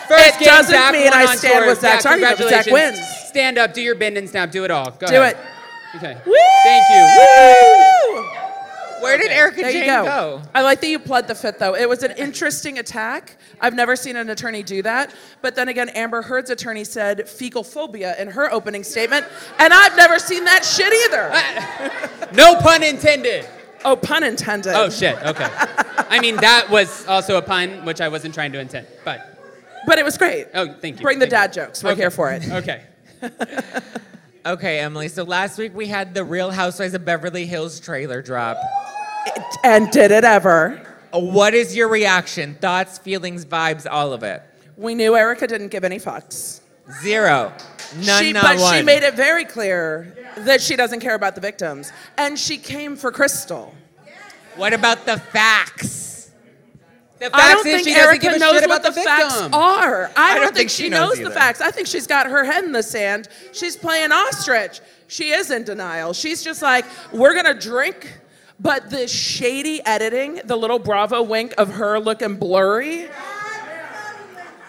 First 0.08 0.40
It 0.40 0.44
doesn't 0.44 0.92
mean 0.92 1.04
won 1.10 1.12
I 1.14 1.26
on 1.26 1.36
stand 1.38 1.58
tour. 1.58 1.66
with 1.66 1.80
Zach's 1.80 2.04
yeah, 2.04 2.10
argument, 2.12 2.38
Zach 2.38 2.66
wins. 2.66 2.98
Stand 3.26 3.58
up, 3.58 3.74
do 3.74 3.80
your 3.82 3.94
bend 3.96 4.16
and 4.16 4.28
snap, 4.28 4.50
do 4.50 4.64
it 4.64 4.70
all. 4.70 4.90
Go 4.92 5.06
Do 5.08 5.16
ahead. 5.16 5.36
it. 5.36 5.96
Okay. 5.96 6.14
Woo! 6.26 6.34
Thank 6.64 6.84
you. 6.90 7.02
Woo! 8.22 8.49
Where 9.00 9.18
did. 9.18 9.30
Erika 9.30 9.62
There 9.62 9.72
Jane 9.72 9.80
you 9.82 9.86
go. 9.86 10.04
go? 10.04 10.42
I 10.54 10.62
like 10.62 10.80
that 10.80 10.88
you 10.88 10.98
pled 10.98 11.26
the 11.28 11.34
fifth, 11.34 11.58
though. 11.58 11.74
It 11.74 11.88
was 11.88 12.02
an 12.02 12.12
interesting 12.16 12.78
attack. 12.78 13.36
I've 13.60 13.74
never 13.74 13.96
seen 13.96 14.16
an 14.16 14.30
attorney 14.30 14.62
do 14.62 14.82
that. 14.82 15.14
But 15.42 15.54
then 15.54 15.68
again, 15.68 15.88
Amber 15.90 16.22
Heard's 16.22 16.50
attorney 16.50 16.84
said 16.84 17.28
fecal 17.28 17.62
phobia 17.64 18.14
in 18.20 18.28
her 18.28 18.52
opening 18.52 18.84
statement, 18.84 19.26
and 19.58 19.72
I've 19.72 19.96
never 19.96 20.18
seen 20.18 20.44
that 20.44 20.64
shit 20.64 20.92
either. 21.06 22.34
No 22.34 22.56
pun 22.60 22.82
intended. 22.82 23.46
Oh, 23.84 23.96
pun 23.96 24.22
intended. 24.24 24.74
Oh, 24.74 24.90
shit. 24.90 25.16
Okay. 25.22 25.48
I 26.10 26.18
mean, 26.20 26.36
that 26.36 26.68
was 26.68 27.06
also 27.06 27.38
a 27.38 27.42
pun, 27.42 27.84
which 27.84 28.00
I 28.00 28.08
wasn't 28.08 28.34
trying 28.34 28.52
to 28.52 28.60
intend. 28.60 28.86
But, 29.04 29.38
But 29.86 29.98
it 29.98 30.04
was 30.04 30.18
great. 30.18 30.48
oh, 30.54 30.74
thank 30.74 30.96
you. 30.98 31.02
Bring 31.02 31.18
the 31.18 31.26
dad 31.26 31.56
you. 31.56 31.62
jokes. 31.62 31.82
We're 31.82 31.92
Okay. 31.92 32.00
here 32.02 32.10
for 32.10 32.30
it. 32.30 32.46
Okay. 32.50 32.82
Okay, 34.46 34.78
Emily. 34.80 35.08
So 35.08 35.22
last 35.24 35.58
week 35.58 35.74
we 35.74 35.86
had 35.86 36.14
the 36.14 36.24
Real 36.24 36.50
Housewives 36.50 36.94
of 36.94 37.04
Beverly 37.04 37.44
Hills 37.44 37.78
trailer 37.78 38.22
drop. 38.22 38.56
And 39.64 39.90
did 39.90 40.10
it 40.10 40.24
ever? 40.24 40.80
What 41.12 41.52
is 41.52 41.76
your 41.76 41.88
reaction? 41.88 42.54
Thoughts, 42.54 42.96
feelings, 42.96 43.44
vibes, 43.44 43.86
all 43.90 44.12
of 44.14 44.22
it? 44.22 44.42
We 44.76 44.94
knew 44.94 45.14
Erika 45.14 45.46
didn't 45.46 45.68
give 45.68 45.84
any 45.84 45.98
fucks. 45.98 46.60
Zero. 47.02 47.52
None, 47.98 48.22
she, 48.22 48.32
not 48.32 48.42
but 48.42 48.58
one. 48.58 48.78
she 48.78 48.82
made 48.82 49.02
it 49.02 49.14
very 49.14 49.44
clear 49.44 50.16
that 50.38 50.62
she 50.62 50.74
doesn't 50.74 51.00
care 51.00 51.14
about 51.14 51.34
the 51.34 51.40
victims. 51.40 51.92
And 52.16 52.38
she 52.38 52.56
came 52.56 52.96
for 52.96 53.12
Crystal. 53.12 53.74
What 54.56 54.72
about 54.72 55.04
the 55.04 55.18
facts? 55.18 56.09
The 57.20 57.30
I 57.36 57.52
don't 57.52 57.66
is 57.66 57.74
think 57.74 57.86
she 57.86 57.94
Erika 57.94 58.18
give 58.18 58.32
a 58.32 58.38
knows 58.38 58.66
what 58.66 58.82
the, 58.82 58.90
the 58.90 59.02
facts 59.02 59.40
are. 59.52 60.10
I 60.16 60.38
don't, 60.38 60.54
think, 60.54 60.70
she 60.70 60.88
knows, 60.88 61.18
the 61.18 61.30
facts. 61.30 61.60
I 61.60 61.70
think 61.70 61.86
she's 61.86 62.06
got 62.06 62.26
her 62.26 62.44
head 62.44 62.64
in 62.64 62.72
the 62.72 62.82
sand. 62.82 63.28
She's 63.52 63.76
playing 63.76 64.10
ostrich. 64.10 64.80
She 65.06 65.30
is 65.30 65.50
in 65.50 65.64
denial. 65.64 66.14
She's 66.14 66.42
just 66.42 66.62
like, 66.62 66.86
we're 67.12 67.34
gonna 67.34 67.52
drink, 67.52 68.20
but 68.58 68.88
the 68.88 69.06
shady 69.06 69.84
editing, 69.84 70.40
the 70.46 70.56
little 70.56 70.78
Bravo 70.78 71.22
wink 71.22 71.52
of 71.58 71.74
her 71.74 72.00
looking 72.00 72.36
blurry. 72.36 73.08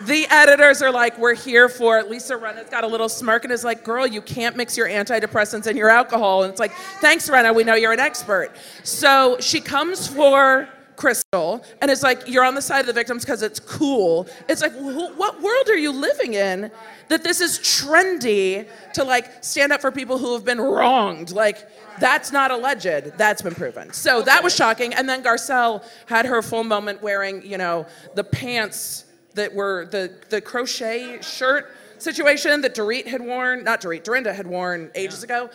The 0.01 0.27
editors 0.29 0.81
are 0.81 0.91
like, 0.91 1.17
we're 1.17 1.35
here 1.35 1.69
for 1.69 1.99
it. 1.99 2.09
Lisa 2.09 2.35
Rinna's 2.35 2.69
got 2.69 2.83
a 2.83 2.87
little 2.87 3.07
smirk 3.07 3.45
and 3.45 3.53
is 3.53 3.63
like, 3.63 3.85
girl, 3.85 4.05
you 4.05 4.21
can't 4.21 4.57
mix 4.57 4.75
your 4.75 4.89
antidepressants 4.89 5.67
and 5.67 5.77
your 5.77 5.89
alcohol. 5.89 6.43
And 6.43 6.51
it's 6.51 6.59
like, 6.59 6.73
thanks, 6.99 7.29
Rinna, 7.29 7.55
we 7.55 7.63
know 7.63 7.75
you're 7.75 7.93
an 7.93 7.99
expert. 7.99 8.49
So 8.83 9.37
she 9.39 9.61
comes 9.61 10.07
for 10.07 10.67
Crystal, 11.01 11.65
and 11.81 11.89
it's 11.89 12.03
like 12.03 12.27
you're 12.27 12.45
on 12.45 12.53
the 12.53 12.61
side 12.61 12.81
of 12.81 12.85
the 12.85 12.93
victims 12.93 13.25
because 13.25 13.41
it's 13.41 13.59
cool. 13.59 14.27
It's 14.47 14.61
like, 14.61 14.73
wh- 14.73 15.17
what 15.17 15.41
world 15.41 15.67
are 15.69 15.77
you 15.77 15.91
living 15.91 16.35
in 16.35 16.69
that 17.07 17.23
this 17.23 17.41
is 17.41 17.57
trendy 17.57 18.67
to 18.93 19.03
like 19.03 19.43
stand 19.43 19.71
up 19.73 19.81
for 19.81 19.91
people 19.91 20.19
who 20.19 20.35
have 20.35 20.45
been 20.45 20.61
wronged? 20.61 21.31
Like, 21.31 21.67
that's 21.99 22.31
not 22.31 22.51
alleged. 22.51 23.17
That's 23.17 23.41
been 23.41 23.55
proven. 23.55 23.91
So 23.93 24.21
that 24.21 24.43
was 24.43 24.55
shocking. 24.55 24.93
And 24.93 25.09
then 25.09 25.23
Garcelle 25.23 25.83
had 26.05 26.27
her 26.27 26.43
full 26.43 26.63
moment 26.63 27.01
wearing, 27.01 27.43
you 27.43 27.57
know, 27.57 27.87
the 28.13 28.23
pants 28.23 29.05
that 29.33 29.55
were 29.55 29.87
the 29.89 30.13
the 30.29 30.39
crochet 30.39 31.19
shirt 31.21 31.75
situation 31.97 32.61
that 32.61 32.75
Dorit 32.75 33.07
had 33.07 33.21
worn, 33.21 33.63
not 33.63 33.81
Dorit, 33.81 34.03
Dorinda 34.03 34.33
had 34.35 34.45
worn 34.45 34.91
ages 34.93 35.23
ago. 35.23 35.49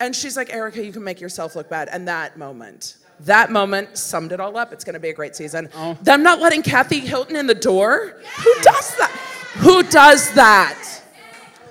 And 0.00 0.14
she's 0.14 0.36
like, 0.36 0.52
Erika, 0.52 0.84
you 0.84 0.92
can 0.92 1.04
make 1.04 1.20
yourself 1.20 1.54
look 1.54 1.70
bad. 1.70 1.88
And 1.88 2.08
that 2.08 2.36
moment, 2.36 2.96
that 3.20 3.50
moment 3.50 3.96
summed 3.96 4.32
it 4.32 4.40
all 4.40 4.56
up. 4.56 4.72
It's 4.72 4.84
going 4.84 4.94
to 4.94 5.00
be 5.00 5.08
a 5.08 5.14
great 5.14 5.34
season. 5.34 5.68
Oh. 5.74 5.94
Them 6.02 6.22
not 6.22 6.40
letting 6.40 6.62
Kathy 6.62 7.00
Hilton 7.00 7.36
in 7.36 7.46
the 7.46 7.54
door? 7.54 8.16
Who 8.38 8.54
does 8.62 8.96
that? 8.96 9.10
Who 9.56 9.82
does 9.84 10.32
that? 10.34 11.02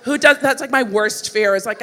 Who 0.04 0.18
does 0.18 0.40
that's 0.40 0.62
like 0.62 0.72
my 0.72 0.84
worst 0.84 1.32
fear 1.32 1.56
is 1.56 1.66
like, 1.66 1.82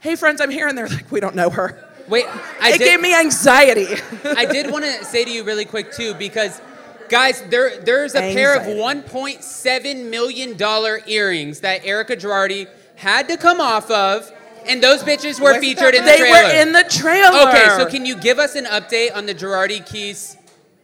hey 0.00 0.16
friends, 0.16 0.40
I'm 0.40 0.50
here. 0.50 0.68
And 0.68 0.76
they're 0.76 0.88
like, 0.88 1.10
we 1.10 1.20
don't 1.20 1.34
know 1.34 1.50
her. 1.50 1.88
Wait, 2.08 2.26
I 2.60 2.72
it 2.72 2.78
did, 2.78 2.84
gave 2.84 3.00
me 3.00 3.14
anxiety. 3.14 3.86
I 4.24 4.44
did 4.44 4.70
want 4.70 4.84
to 4.84 5.04
say 5.04 5.24
to 5.24 5.30
you 5.30 5.44
really 5.44 5.64
quick 5.64 5.92
too, 5.92 6.14
because 6.14 6.60
guys, 7.08 7.42
there 7.50 7.78
there's 7.80 8.14
a 8.14 8.34
pair 8.34 8.56
of 8.56 8.62
1.7 8.62 10.10
million 10.10 10.56
dollar 10.56 11.00
earrings 11.06 11.60
that 11.60 11.84
Erika 11.84 12.16
Girardi 12.16 12.66
had 12.96 13.28
to 13.28 13.36
come 13.36 13.60
off 13.60 13.90
of, 13.90 14.30
and 14.70 14.82
those 14.82 15.02
bitches 15.02 15.40
were 15.40 15.58
featured 15.60 15.94
in 15.94 16.04
the 16.04 16.10
they 16.10 16.18
trailer. 16.18 16.42
were 16.48 16.54
in 16.54 16.72
the 16.72 16.84
trailer. 16.84 17.48
okay, 17.48 17.66
so 17.76 17.86
can 17.86 18.06
you 18.06 18.16
give 18.16 18.38
us 18.38 18.54
an 18.54 18.64
update 18.66 19.14
on 19.14 19.26
the 19.26 19.34
Girardi 19.34 19.80
Keese? 19.86 20.36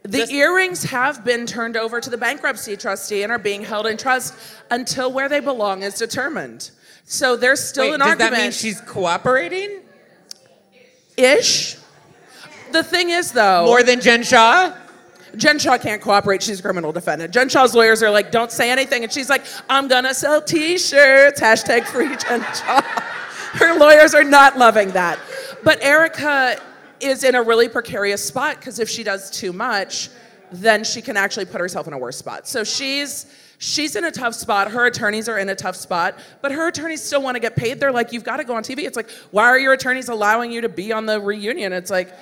The 0.03 0.19
Just- 0.19 0.31
earrings 0.31 0.83
have 0.83 1.25
been 1.25 1.45
turned 1.45 1.75
over 1.75 1.99
to 1.99 2.09
the 2.09 2.17
bankruptcy 2.17 2.77
trustee 2.77 3.23
and 3.23 3.31
are 3.31 3.39
being 3.39 3.63
held 3.63 3.87
in 3.87 3.97
trust 3.97 4.33
until 4.71 5.11
where 5.11 5.27
they 5.27 5.39
belong 5.41 5.83
is 5.83 5.95
determined. 5.95 6.71
So 7.03 7.35
there's 7.35 7.61
still 7.63 7.85
Wait, 7.85 7.93
an 7.95 7.99
does 7.99 8.09
argument. 8.09 8.31
that 8.35 8.41
mean 8.41 8.51
she's 8.51 8.79
cooperating 8.81 9.79
ish. 11.17 11.77
The 12.71 12.83
thing 12.83 13.09
is, 13.09 13.31
though, 13.31 13.65
more 13.65 13.83
than 13.83 14.01
Jen 14.01 14.23
Shah? 14.23 14.75
Jen 15.35 15.59
Shah 15.59 15.77
can't 15.77 16.01
cooperate. 16.01 16.41
She's 16.43 16.59
a 16.59 16.61
criminal 16.61 16.91
defendant. 16.91 17.33
Jen 17.33 17.47
Shah's 17.49 17.75
lawyers 17.75 18.01
are 18.03 18.09
like, 18.09 18.31
don't 18.31 18.51
say 18.51 18.69
anything. 18.71 19.03
And 19.03 19.11
she's 19.11 19.29
like, 19.29 19.43
I'm 19.69 19.87
going 19.87 20.03
to 20.03 20.13
sell 20.13 20.41
t 20.41 20.77
shirts. 20.77 21.39
Hashtag 21.39 21.85
free 21.85 22.15
Jen 22.15 22.41
Shah. 22.53 22.81
Her 23.57 23.77
lawyers 23.77 24.13
are 24.13 24.23
not 24.23 24.57
loving 24.57 24.91
that. 24.91 25.19
But 25.63 25.83
Erika 25.83 26.61
is 26.99 27.23
in 27.23 27.35
a 27.35 27.41
really 27.41 27.69
precarious 27.69 28.25
spot 28.25 28.57
because 28.57 28.79
if 28.79 28.89
she 28.89 29.03
does 29.03 29.29
too 29.29 29.53
much, 29.53 30.09
then 30.51 30.83
she 30.83 31.01
can 31.01 31.17
actually 31.17 31.45
put 31.45 31.59
herself 31.59 31.87
in 31.87 31.93
a 31.93 31.97
worse 31.97 32.17
spot. 32.17 32.47
So 32.47 32.63
she's. 32.63 33.25
She's 33.59 33.95
in 33.95 34.05
a 34.05 34.11
tough 34.11 34.35
spot. 34.35 34.69
Her 34.69 34.85
attorneys 34.85 35.27
are 35.27 35.39
in 35.39 35.49
a 35.49 35.55
tough 35.55 35.75
spot, 35.75 36.19
but 36.43 36.51
her 36.51 36.67
attorneys 36.67 37.01
still 37.01 37.23
want 37.23 37.33
to 37.33 37.39
get 37.39 37.55
paid. 37.55 37.79
They're 37.79 37.91
like, 37.91 38.13
you've 38.13 38.23
got 38.23 38.37
to 38.37 38.43
go 38.43 38.53
on 38.55 38.61
TV. 38.61 38.85
It's 38.85 38.95
like, 38.95 39.09
why 39.31 39.45
are 39.45 39.57
your 39.57 39.73
attorneys 39.73 40.09
allowing 40.09 40.51
you 40.51 40.61
to 40.61 40.69
be 40.69 40.93
on 40.93 41.07
the 41.07 41.19
reunion? 41.19 41.73
It's 41.73 41.89
like, 41.89 42.13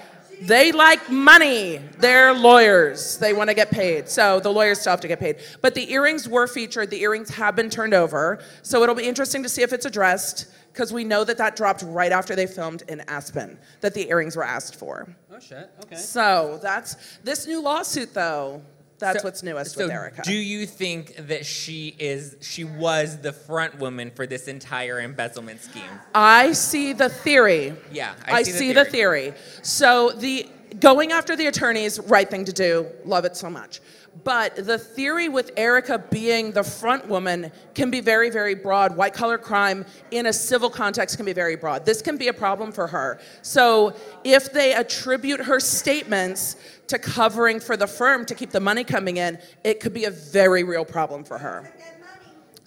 they 0.41 0.71
like 0.71 1.09
money. 1.09 1.81
They're 1.99 2.33
lawyers. 2.33 3.17
They 3.17 3.33
want 3.33 3.49
to 3.49 3.53
get 3.53 3.69
paid. 3.69 4.09
So 4.09 4.39
the 4.39 4.49
lawyers 4.49 4.79
still 4.79 4.91
have 4.91 5.01
to 5.01 5.07
get 5.07 5.19
paid. 5.19 5.37
But 5.61 5.75
the 5.75 5.91
earrings 5.91 6.27
were 6.27 6.47
featured. 6.47 6.89
The 6.89 7.01
earrings 7.01 7.29
have 7.31 7.55
been 7.55 7.69
turned 7.69 7.93
over. 7.93 8.39
So 8.61 8.81
it'll 8.83 8.95
be 8.95 9.05
interesting 9.05 9.43
to 9.43 9.49
see 9.49 9.61
if 9.61 9.73
it's 9.73 9.85
addressed 9.85 10.47
because 10.75 10.91
we 10.91 11.05
know 11.05 11.23
that 11.23 11.37
that 11.37 11.55
dropped 11.55 11.83
right 11.83 12.11
after 12.11 12.35
they 12.35 12.45
filmed 12.45 12.83
in 12.89 12.99
Aspen, 13.07 13.57
that 13.79 13.93
the 13.93 14.09
earrings 14.09 14.35
were 14.35 14.43
asked 14.43 14.75
for. 14.75 15.07
Oh 15.31 15.39
shit. 15.39 15.69
Okay. 15.85 15.95
So 15.95 16.59
that's 16.61 17.17
this 17.23 17.47
new 17.47 17.61
lawsuit, 17.61 18.13
though. 18.13 18.61
That's 18.97 19.21
So- 19.21 19.27
what's 19.27 19.41
newest 19.41 19.75
so 19.75 19.85
with 19.85 19.91
Erika. 19.91 20.21
Do 20.23 20.33
you 20.33 20.65
think 20.65 21.15
that 21.27 21.45
she 21.45 21.95
is 21.97 22.35
she 22.41 22.65
was 22.65 23.17
the 23.21 23.31
front 23.31 23.79
woman 23.79 24.11
for 24.11 24.27
this 24.27 24.47
entire 24.49 24.99
embezzlement 24.99 25.61
scheme? 25.61 25.83
I 26.13 26.51
see 26.51 26.91
the 26.91 27.09
theory. 27.09 27.73
Yeah, 27.91 28.13
I 28.25 28.39
I, 28.39 28.43
see 28.43 28.51
the 28.51 28.57
see, 28.57 28.73
the, 28.73 28.85
theory. 28.85 29.33
So 29.61 30.11
the 30.11 30.47
going 30.79 31.11
after 31.11 31.35
the 31.35 31.47
attorneys, 31.47 31.99
right 31.99 32.29
thing 32.29 32.45
to 32.45 32.53
do. 32.53 32.87
Love 33.05 33.25
it 33.25 33.35
so 33.35 33.49
much. 33.49 33.81
But 34.23 34.55
the 34.55 34.77
theory 34.77 35.27
with 35.27 35.51
Erika 35.57 35.99
being 35.99 36.51
the 36.51 36.63
front 36.63 37.07
woman 37.07 37.51
can 37.73 37.91
be 37.91 37.99
very, 37.99 38.29
very 38.29 38.55
broad. 38.55 38.95
White 38.95 39.13
collar 39.13 39.37
crime 39.37 39.85
in 40.11 40.27
a 40.27 40.33
civil 40.33 40.69
context 40.69 41.17
can 41.17 41.25
be 41.25 41.33
very 41.33 41.57
broad. 41.57 41.85
This 41.85 42.01
can 42.01 42.15
be 42.15 42.29
a 42.29 42.33
problem 42.33 42.71
for 42.71 42.87
her. 42.87 43.19
So 43.41 43.93
if 44.23 44.53
they 44.53 44.73
attribute 44.73 45.41
her 45.41 45.59
statements 45.59 46.55
to 46.87 46.97
covering 46.97 47.59
for 47.59 47.75
the 47.75 47.87
firm 47.87 48.25
to 48.25 48.35
keep 48.35 48.51
the 48.51 48.59
money 48.59 48.85
coming 48.85 49.17
in, 49.17 49.37
it 49.63 49.81
could 49.81 49.93
be 49.93 50.05
a 50.05 50.11
very 50.11 50.63
real 50.63 50.85
problem 50.85 51.25
for 51.25 51.37
her. 51.37 51.73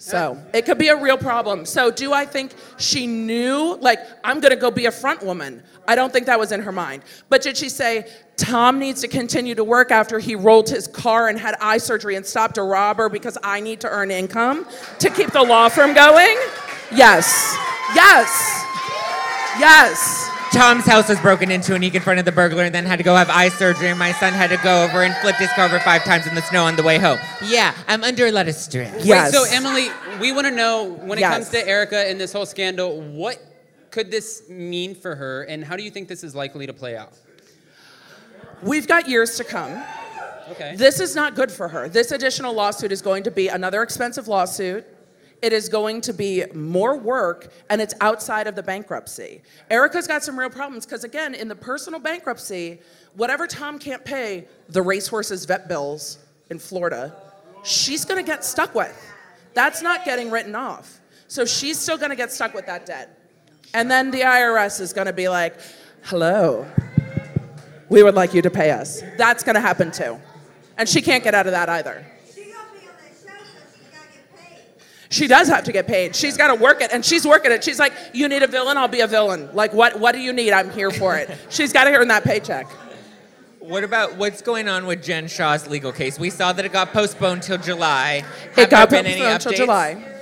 So 0.01 0.41
it 0.53 0.65
could 0.65 0.77
be 0.77 0.87
a 0.87 0.95
real 0.95 1.17
problem. 1.17 1.65
So 1.65 1.91
do 1.91 2.13
I 2.13 2.25
think 2.25 2.53
she 2.77 3.05
knew, 3.05 3.77
like, 3.81 3.99
I'm 4.23 4.39
gonna 4.39 4.55
go 4.55 4.71
be 4.71 4.85
a 4.85 4.91
front 4.91 5.21
woman? 5.21 5.61
I 5.89 5.95
don't 5.95 6.13
think 6.13 6.25
that 6.27 6.39
was 6.39 6.53
in 6.53 6.61
her 6.61 6.71
mind. 6.71 7.03
But 7.27 7.41
did 7.41 7.57
she 7.57 7.67
say, 7.67 8.09
Tom 8.37 8.79
needs 8.79 9.01
to 9.01 9.09
continue 9.09 9.55
to 9.55 9.63
work 9.65 9.91
after 9.91 10.17
he 10.17 10.35
rolled 10.35 10.69
his 10.69 10.87
car 10.87 11.27
and 11.27 11.37
had 11.37 11.55
eye 11.59 11.79
surgery 11.79 12.15
and 12.15 12.25
stopped 12.25 12.57
a 12.57 12.63
robber 12.63 13.09
because 13.09 13.37
I 13.43 13.59
need 13.59 13.81
to 13.81 13.89
earn 13.89 14.09
income 14.09 14.65
to 14.99 15.09
keep 15.09 15.31
the 15.31 15.43
law 15.43 15.67
firm 15.67 15.93
going? 15.93 16.37
Yes. 16.95 17.57
Yes. 17.93 18.63
Yes. 19.59 20.28
Tom's 20.51 20.85
house 20.85 21.07
was 21.09 21.19
broken 21.19 21.51
into 21.51 21.75
and 21.75 21.83
he 21.83 21.91
confronted 21.91 22.25
the 22.25 22.31
burglar 22.31 22.63
and 22.63 22.73
then 22.73 22.83
had 22.85 22.97
to 22.97 23.03
go 23.03 23.15
have 23.15 23.29
eye 23.29 23.49
surgery 23.49 23.89
and 23.89 23.99
my 23.99 24.11
son 24.13 24.33
had 24.33 24.49
to 24.49 24.57
go 24.63 24.83
over 24.83 25.03
and 25.03 25.15
flip 25.17 25.35
his 25.35 25.49
car 25.53 25.65
over 25.65 25.79
five 25.79 26.03
times 26.03 26.25
in 26.25 26.33
the 26.33 26.41
snow 26.41 26.65
on 26.65 26.75
the 26.75 26.81
way 26.81 26.97
home. 26.97 27.19
Yeah, 27.45 27.73
I'm 27.87 28.03
under 28.03 28.25
a 28.25 28.31
lot 28.31 28.47
of 28.47 28.55
stress. 28.55 29.05
Yes. 29.05 29.31
Wait, 29.31 29.37
so 29.39 29.45
Emily, 29.55 29.89
we 30.19 30.31
want 30.31 30.47
to 30.47 30.51
know 30.51 30.85
when 30.85 31.19
it 31.19 31.21
Yes. 31.21 31.33
comes 31.33 31.49
to 31.49 31.67
Erika 31.67 32.09
and 32.09 32.19
this 32.19 32.33
whole 32.33 32.47
scandal, 32.47 32.99
what 32.99 33.37
could 33.91 34.09
this 34.09 34.43
mean 34.49 34.95
for 34.95 35.15
her, 35.15 35.43
and 35.43 35.63
how 35.63 35.75
do 35.75 35.83
you 35.83 35.91
think 35.91 36.07
this 36.07 36.23
is 36.23 36.33
likely 36.33 36.65
to 36.65 36.73
play 36.73 36.97
out? 36.97 37.11
We've 38.63 38.87
got 38.87 39.07
years 39.07 39.35
to 39.37 39.43
come. 39.43 39.83
Okay. 40.51 40.75
This 40.75 40.99
is 40.99 41.15
not 41.15 41.35
good 41.35 41.51
for 41.51 41.67
her. 41.67 41.87
This 41.87 42.11
additional 42.11 42.53
lawsuit 42.53 42.91
is 42.91 43.01
going 43.03 43.23
to 43.23 43.31
be 43.31 43.47
another 43.49 43.83
expensive 43.83 44.27
lawsuit. 44.27 44.85
It 45.41 45.53
is 45.53 45.69
going 45.69 46.01
to 46.01 46.13
be 46.13 46.43
more 46.53 46.97
work, 46.97 47.51
and 47.69 47.81
it's 47.81 47.93
outside 48.01 48.47
of 48.47 48.55
the 48.55 48.63
bankruptcy. 48.63 49.41
Erika's 49.69 50.07
got 50.07 50.23
some 50.23 50.37
real 50.37 50.49
problems 50.49 50.85
because, 50.85 51.03
again, 51.03 51.33
in 51.33 51.47
the 51.47 51.55
personal 51.55 51.99
bankruptcy, 51.99 52.79
whatever 53.15 53.47
Tom 53.47 53.79
can't 53.79 54.03
pay 54.03 54.47
the 54.67 54.81
racehorses' 54.81 55.45
vet 55.45 55.67
bills 55.67 56.19
in 56.49 56.59
Florida, 56.59 57.15
she's 57.63 58.03
going 58.05 58.23
to 58.23 58.27
get 58.27 58.43
stuck 58.43 58.75
with. 58.75 58.95
That's 59.53 59.81
not 59.81 60.05
getting 60.05 60.29
written 60.29 60.55
off. 60.55 60.99
So 61.27 61.45
she's 61.45 61.79
still 61.79 61.97
going 61.97 62.09
to 62.09 62.15
get 62.15 62.31
stuck 62.31 62.53
with 62.53 62.65
that 62.65 62.85
debt. 62.85 63.17
And 63.73 63.89
then 63.89 64.11
the 64.11 64.21
IRS 64.21 64.81
is 64.81 64.93
going 64.93 65.07
to 65.07 65.13
be 65.13 65.29
like, 65.29 65.55
hello, 66.03 66.65
we 67.87 68.03
would 68.03 68.15
like 68.15 68.33
you 68.33 68.41
to 68.41 68.49
pay 68.49 68.71
us. 68.71 69.01
That's 69.17 69.43
going 69.43 69.55
to 69.55 69.61
happen 69.61 69.91
too. 69.91 70.19
And 70.79 70.87
she 70.87 71.01
can't 71.01 71.23
get 71.23 71.35
out 71.35 71.45
of 71.45 71.51
that 71.51 71.67
either. 71.67 72.05
She 72.33 72.43
gonna 72.51 72.55
be 72.71 72.87
on 72.87 72.93
that 72.95 73.11
show, 73.11 73.35
so 73.37 73.59
she 73.75 73.83
gotta 73.91 74.07
get 74.13 74.33
paid. 74.37 74.59
She 75.09 75.27
does 75.27 75.47
have 75.47 75.63
to 75.63 75.71
get 75.71 75.87
paid. 75.87 76.15
She's 76.15 76.37
got 76.37 76.47
to 76.47 76.55
work 76.55 76.81
it, 76.81 76.91
and 76.93 77.03
she's 77.03 77.25
working 77.25 77.51
it. 77.51 77.63
She's 77.63 77.79
like, 77.79 77.93
"You 78.13 78.27
need 78.27 78.43
a 78.43 78.47
villain? 78.47 78.77
I'll 78.77 78.87
be 78.87 79.01
a 79.01 79.07
villain. 79.07 79.49
Like, 79.53 79.73
what? 79.73 79.99
What 79.99 80.13
do 80.13 80.19
you 80.21 80.31
need? 80.31 80.51
I'm 80.53 80.69
here 80.69 80.91
for 80.91 81.15
it." 81.15 81.35
She's 81.49 81.73
got 81.73 81.85
to 81.85 81.91
earn 81.91 82.07
that 82.09 82.23
paycheck. 82.23 82.67
What 83.59 83.83
about 83.83 84.17
what's 84.17 84.41
going 84.41 84.67
on 84.67 84.85
with 84.85 85.03
Jen 85.03 85.27
Shah's 85.27 85.67
legal 85.67 85.91
case? 85.91 86.19
We 86.19 86.29
saw 86.29 86.53
that 86.53 86.63
it 86.63 86.71
got 86.71 86.93
postponed 86.93 87.43
till 87.43 87.57
July. 87.57 88.23
It 88.51 88.59
Have 88.59 88.69
got 88.69 88.89
there 88.89 89.03
been 89.03 89.11
any 89.11 89.21
postponed 89.21 89.55
updates? 89.55 89.57
July. 89.57 90.18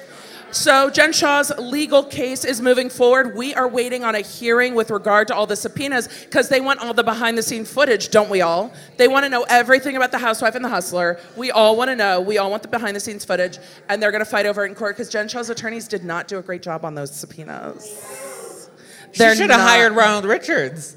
So 0.51 0.89
Jen 0.89 1.11
Shah's 1.11 1.51
legal 1.59 2.03
case 2.03 2.45
is 2.45 2.61
moving 2.61 2.89
forward. 2.89 3.35
We 3.35 3.53
are 3.53 3.67
waiting 3.67 4.03
on 4.03 4.15
a 4.15 4.21
hearing 4.21 4.75
with 4.75 4.89
regard 4.89 5.27
to 5.27 5.35
all 5.35 5.45
the 5.45 5.57
subpoenas 5.57 6.07
because 6.23 6.47
they 6.47 6.61
want 6.61 6.79
all 6.79 6.93
the 6.93 7.03
behind-the-scene 7.03 7.65
footage, 7.65 8.09
don't 8.09 8.29
we 8.29 8.41
all? 8.41 8.73
They 8.95 9.07
want 9.09 9.25
to 9.25 9.29
know 9.29 9.45
everything 9.49 9.97
about 9.97 10.11
the 10.11 10.17
housewife 10.17 10.55
and 10.55 10.63
the 10.63 10.69
hustler. 10.69 11.19
We 11.35 11.51
all 11.51 11.75
want 11.75 11.89
to 11.89 11.95
know. 11.95 12.21
We 12.21 12.37
all 12.37 12.49
want 12.49 12.63
the 12.63 12.69
behind-the-scenes 12.69 13.25
footage, 13.25 13.59
and 13.89 14.01
they're 14.01 14.11
going 14.11 14.23
to 14.23 14.29
fight 14.29 14.45
over 14.45 14.65
it 14.65 14.69
in 14.69 14.75
court 14.75 14.95
because 14.95 15.09
Jen 15.09 15.27
Shah's 15.27 15.49
attorneys 15.49 15.87
did 15.87 16.03
not 16.05 16.27
do 16.29 16.37
a 16.37 16.41
great 16.41 16.61
job 16.61 16.85
on 16.85 16.95
those 16.95 17.11
subpoenas. 17.13 18.69
They're 19.15 19.35
should 19.35 19.49
have 19.49 19.59
not- 19.59 19.69
hired 19.69 19.93
Ronald 19.93 20.25
Richards. 20.25 20.95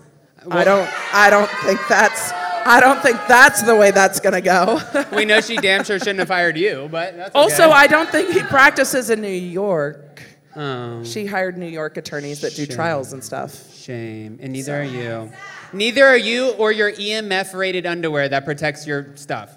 I 0.51 0.65
don't. 0.65 0.89
I 1.15 1.29
don't 1.29 1.51
think 1.65 1.81
that's. 1.89 2.33
I 2.65 2.81
don't 2.81 3.01
think 3.01 3.17
that's 3.29 3.63
the 3.63 3.75
way 3.75 3.91
that's 3.91 4.21
gonna 4.21 4.41
go. 4.41 4.81
we 5.13 5.25
know 5.25 5.41
she 5.41 5.57
damn 5.57 5.85
sure 5.85 5.99
shouldn't 5.99 6.19
have 6.19 6.29
hired 6.29 6.57
you, 6.57 6.89
but 6.91 7.17
that's 7.17 7.35
okay. 7.35 7.39
also, 7.39 7.71
I 7.71 7.87
don't 7.87 8.09
think 8.11 8.31
he 8.31 8.43
practices 8.43 9.11
in 9.11 9.21
New 9.21 9.29
York. 9.29 10.23
Oh, 10.57 11.05
She 11.05 11.27
hired 11.27 11.57
New 11.57 11.69
York 11.69 11.97
attorneys 11.97 12.41
that 12.41 12.55
do 12.55 12.67
Shame. 12.67 12.75
trials 12.75 13.13
and 13.13 13.23
stuff. 13.23 13.73
shame. 13.75 14.39
And 14.43 14.53
neither 14.53 14.81
are 14.81 14.85
you. 14.85 15.33
Neither 15.73 16.05
are 16.05 16.17
you 16.17 16.51
or 16.55 16.73
your 16.73 16.91
EMF 16.93 17.55
rated 17.55 17.87
underwear 17.87 18.29
that 18.29 18.45
protects 18.45 18.87
your 18.87 19.15
stuff. 19.17 19.57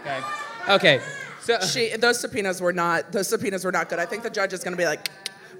Okay. 0.00 0.20
Okay. 0.68 1.00
So 1.42 1.60
She, 1.66 1.96
those 1.96 2.18
subpoenas 2.20 2.60
were 2.60 2.72
not. 2.72 3.12
Those 3.12 3.28
subpoenas 3.28 3.64
were 3.64 3.70
not 3.72 3.88
good. 3.88 4.00
I 4.00 4.06
think 4.06 4.24
the 4.24 4.30
judge 4.30 4.52
is 4.52 4.64
gonna 4.64 4.76
be 4.76 4.84
like, 4.84 5.08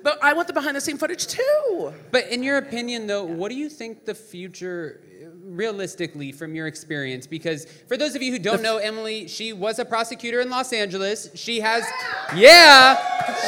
but 0.03 0.23
I 0.23 0.33
want 0.33 0.49
the 0.49 0.53
behind 0.53 0.77
the 0.77 0.81
scene 0.81 0.99
footage 0.99 1.27
too. 1.29 1.93
But 2.11 2.29
in 2.29 2.43
your 2.43 2.59
opinion, 2.59 3.07
though, 3.07 3.25
what 3.25 3.51
do 3.51 3.55
you 3.57 3.69
think 3.69 4.05
the 4.05 4.15
future? 4.15 5.01
Realistically 5.49 6.33
from 6.33 6.57
your 6.57 6.67
experience 6.67 7.27
because 7.27 7.67
for 7.87 7.97
those 7.97 8.17
of 8.17 8.23
you 8.23 8.33
who 8.33 8.39
don't 8.39 8.63
know 8.63 8.79
Emily, 8.79 9.29
she 9.29 9.53
was 9.53 9.79
a 9.79 9.85
prosecutor 9.85 10.41
in 10.41 10.51
Los 10.51 10.73
Angeles. 10.73 11.31
She 11.35 11.61
has 11.61 11.85
Yeah, 12.35 12.97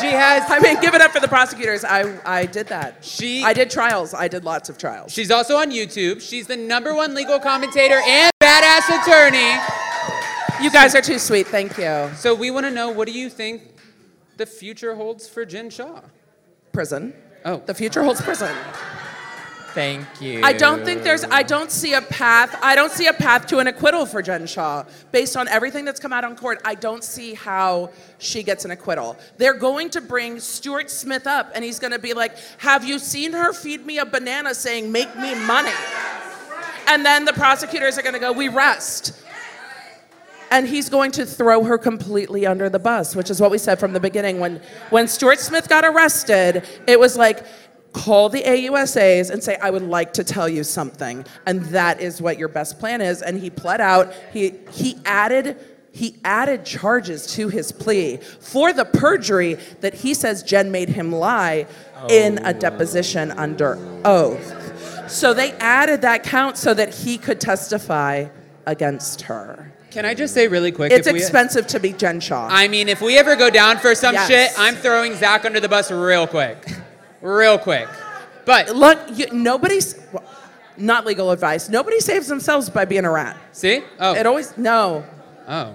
she 0.00 0.06
has 0.06 0.44
I 0.48 0.60
mean, 0.60 0.80
give 0.80 0.94
it 0.94 1.00
up 1.00 1.10
for 1.10 1.18
the 1.18 1.26
prosecutors. 1.26 1.84
I, 1.84 2.18
I 2.24 2.46
did 2.46 2.68
that. 2.68 3.04
She- 3.04 3.42
I 3.42 3.52
did 3.52 3.68
trials. 3.68 4.14
I 4.14 4.28
did 4.28 4.44
lots 4.44 4.68
of 4.68 4.78
trials. 4.78 5.12
She's 5.12 5.32
also 5.32 5.56
on 5.56 5.72
YouTube. 5.72 6.20
She's 6.20 6.46
the 6.46 6.56
number 6.56 6.94
one 6.94 7.14
legal 7.14 7.40
commentator 7.40 8.00
and 8.06 8.30
badass 8.40 9.02
attorney. 9.02 9.60
You 10.62 10.70
guys 10.70 10.94
are 10.94 11.02
too 11.02 11.18
sweet. 11.18 11.48
Thank 11.48 11.78
you. 11.78 12.10
So 12.16 12.34
we 12.34 12.50
want 12.52 12.64
to 12.66 12.70
know 12.70 12.90
what 12.90 13.06
do 13.08 13.12
you 13.12 13.28
think 13.28 13.62
the 14.36 14.46
future 14.46 14.94
holds 14.94 15.28
for 15.28 15.44
Jen 15.44 15.68
Shah? 15.68 16.00
Prison. 16.72 17.12
Oh. 17.44 17.62
The 17.66 17.74
future 17.74 18.02
holds 18.04 18.20
prison. 18.20 18.54
Thank 19.78 20.20
you. 20.20 20.40
I 20.42 20.54
don't 20.54 20.84
think 20.84 21.04
there's, 21.04 21.22
I 21.22 21.44
don't 21.44 21.70
see 21.70 21.94
a 21.94 22.02
path, 22.02 22.58
I 22.60 22.74
don't 22.74 22.90
see 22.90 23.06
a 23.06 23.12
path 23.12 23.46
to 23.46 23.60
an 23.60 23.68
acquittal 23.68 24.06
for 24.06 24.20
Jen 24.20 24.44
Shah. 24.44 24.84
Based 25.12 25.36
on 25.36 25.46
everything 25.46 25.84
that's 25.84 26.00
come 26.00 26.12
out 26.12 26.24
on 26.24 26.34
court, 26.34 26.60
I 26.64 26.74
don't 26.74 27.04
see 27.04 27.34
how 27.34 27.92
she 28.18 28.42
gets 28.42 28.64
an 28.64 28.72
acquittal. 28.72 29.16
They're 29.36 29.54
going 29.54 29.90
to 29.90 30.00
bring 30.00 30.40
Stuart 30.40 30.90
Smith 30.90 31.28
up 31.28 31.52
and 31.54 31.62
he's 31.64 31.78
going 31.78 31.92
to 31.92 32.00
be 32.00 32.12
like, 32.12 32.36
Have 32.56 32.82
you 32.82 32.98
seen 32.98 33.32
her 33.32 33.52
feed 33.52 33.86
me 33.86 33.98
a 33.98 34.04
banana 34.04 34.52
saying, 34.52 34.90
Make 34.90 35.14
me 35.14 35.36
money? 35.36 35.70
And 36.88 37.06
then 37.06 37.24
the 37.24 37.34
prosecutors 37.34 37.96
are 37.96 38.02
going 38.02 38.14
to 38.14 38.20
go, 38.20 38.32
We 38.32 38.48
rest. 38.48 39.22
And 40.50 40.66
he's 40.66 40.88
going 40.88 41.12
to 41.12 41.26
throw 41.26 41.62
her 41.62 41.78
completely 41.78 42.46
under 42.46 42.68
the 42.68 42.78
bus, 42.80 43.14
which 43.14 43.30
is 43.30 43.40
what 43.40 43.52
we 43.52 43.58
said 43.58 43.78
from 43.78 43.92
the 43.92 44.00
beginning. 44.00 44.40
When, 44.40 44.60
when 44.90 45.06
Stuart 45.06 45.38
Smith 45.38 45.68
got 45.68 45.84
arrested, 45.84 46.66
it 46.86 46.98
was 46.98 47.16
like, 47.16 47.44
call 47.92 48.28
the 48.28 48.42
AUSAs 48.42 49.30
and 49.30 49.42
say, 49.42 49.56
I 49.56 49.70
would 49.70 49.82
like 49.82 50.12
to 50.14 50.24
tell 50.24 50.48
you 50.48 50.64
something. 50.64 51.24
And 51.46 51.62
that 51.66 52.00
is 52.00 52.20
what 52.20 52.38
your 52.38 52.48
best 52.48 52.78
plan 52.78 53.00
is. 53.00 53.22
And 53.22 53.38
he 53.38 53.50
pled 53.50 53.80
out, 53.80 54.12
he, 54.32 54.54
he 54.72 54.98
added. 55.04 55.56
He 55.90 56.14
added 56.22 56.64
charges 56.64 57.26
to 57.34 57.48
his 57.48 57.72
plea 57.72 58.18
for 58.18 58.72
the 58.72 58.84
perjury 58.84 59.54
that 59.80 59.94
he 59.94 60.14
says 60.14 60.44
Jen 60.44 60.70
made 60.70 60.90
him 60.90 61.10
lie 61.10 61.66
in 62.08 62.38
a 62.46 62.54
deposition 62.54 63.32
under 63.32 63.76
oath. 64.04 65.10
So 65.10 65.34
they 65.34 65.52
added 65.54 66.02
that 66.02 66.22
count 66.22 66.56
so 66.56 66.72
that 66.74 66.94
he 66.94 67.18
could 67.18 67.40
testify 67.40 68.26
against 68.66 69.22
her. 69.22 69.72
Can 69.90 70.04
I 70.04 70.14
just 70.14 70.34
say 70.34 70.46
really 70.46 70.70
quick? 70.70 70.92
It's 70.92 71.08
if 71.08 71.14
we- 71.14 71.18
expensive 71.20 71.66
to 71.68 71.80
be 71.80 71.92
Jen 71.94 72.20
Shah. 72.20 72.46
I 72.48 72.68
mean, 72.68 72.88
if 72.88 73.00
we 73.00 73.18
ever 73.18 73.34
go 73.34 73.50
down 73.50 73.78
for 73.78 73.94
some 73.96 74.14
Yes. 74.14 74.28
shit, 74.28 74.50
I'm 74.56 74.76
throwing 74.76 75.16
Zach 75.16 75.44
under 75.44 75.58
the 75.58 75.68
bus 75.68 75.90
real 75.90 76.26
quick. 76.28 76.58
Real 77.20 77.58
quick. 77.58 77.88
But 78.44 78.74
Look, 78.74 78.98
you, 79.12 79.26
nobody's 79.32 80.00
not 80.76 81.04
legal 81.04 81.30
advice. 81.30 81.68
Nobody 81.68 82.00
saves 82.00 82.28
themselves 82.28 82.70
by 82.70 82.84
being 82.84 83.04
a 83.04 83.10
rat. 83.10 83.36
see? 83.52 83.82
Oh. 83.98 84.14
It 84.14 84.26
always 84.26 84.56
no. 84.56 85.04
oh. 85.46 85.74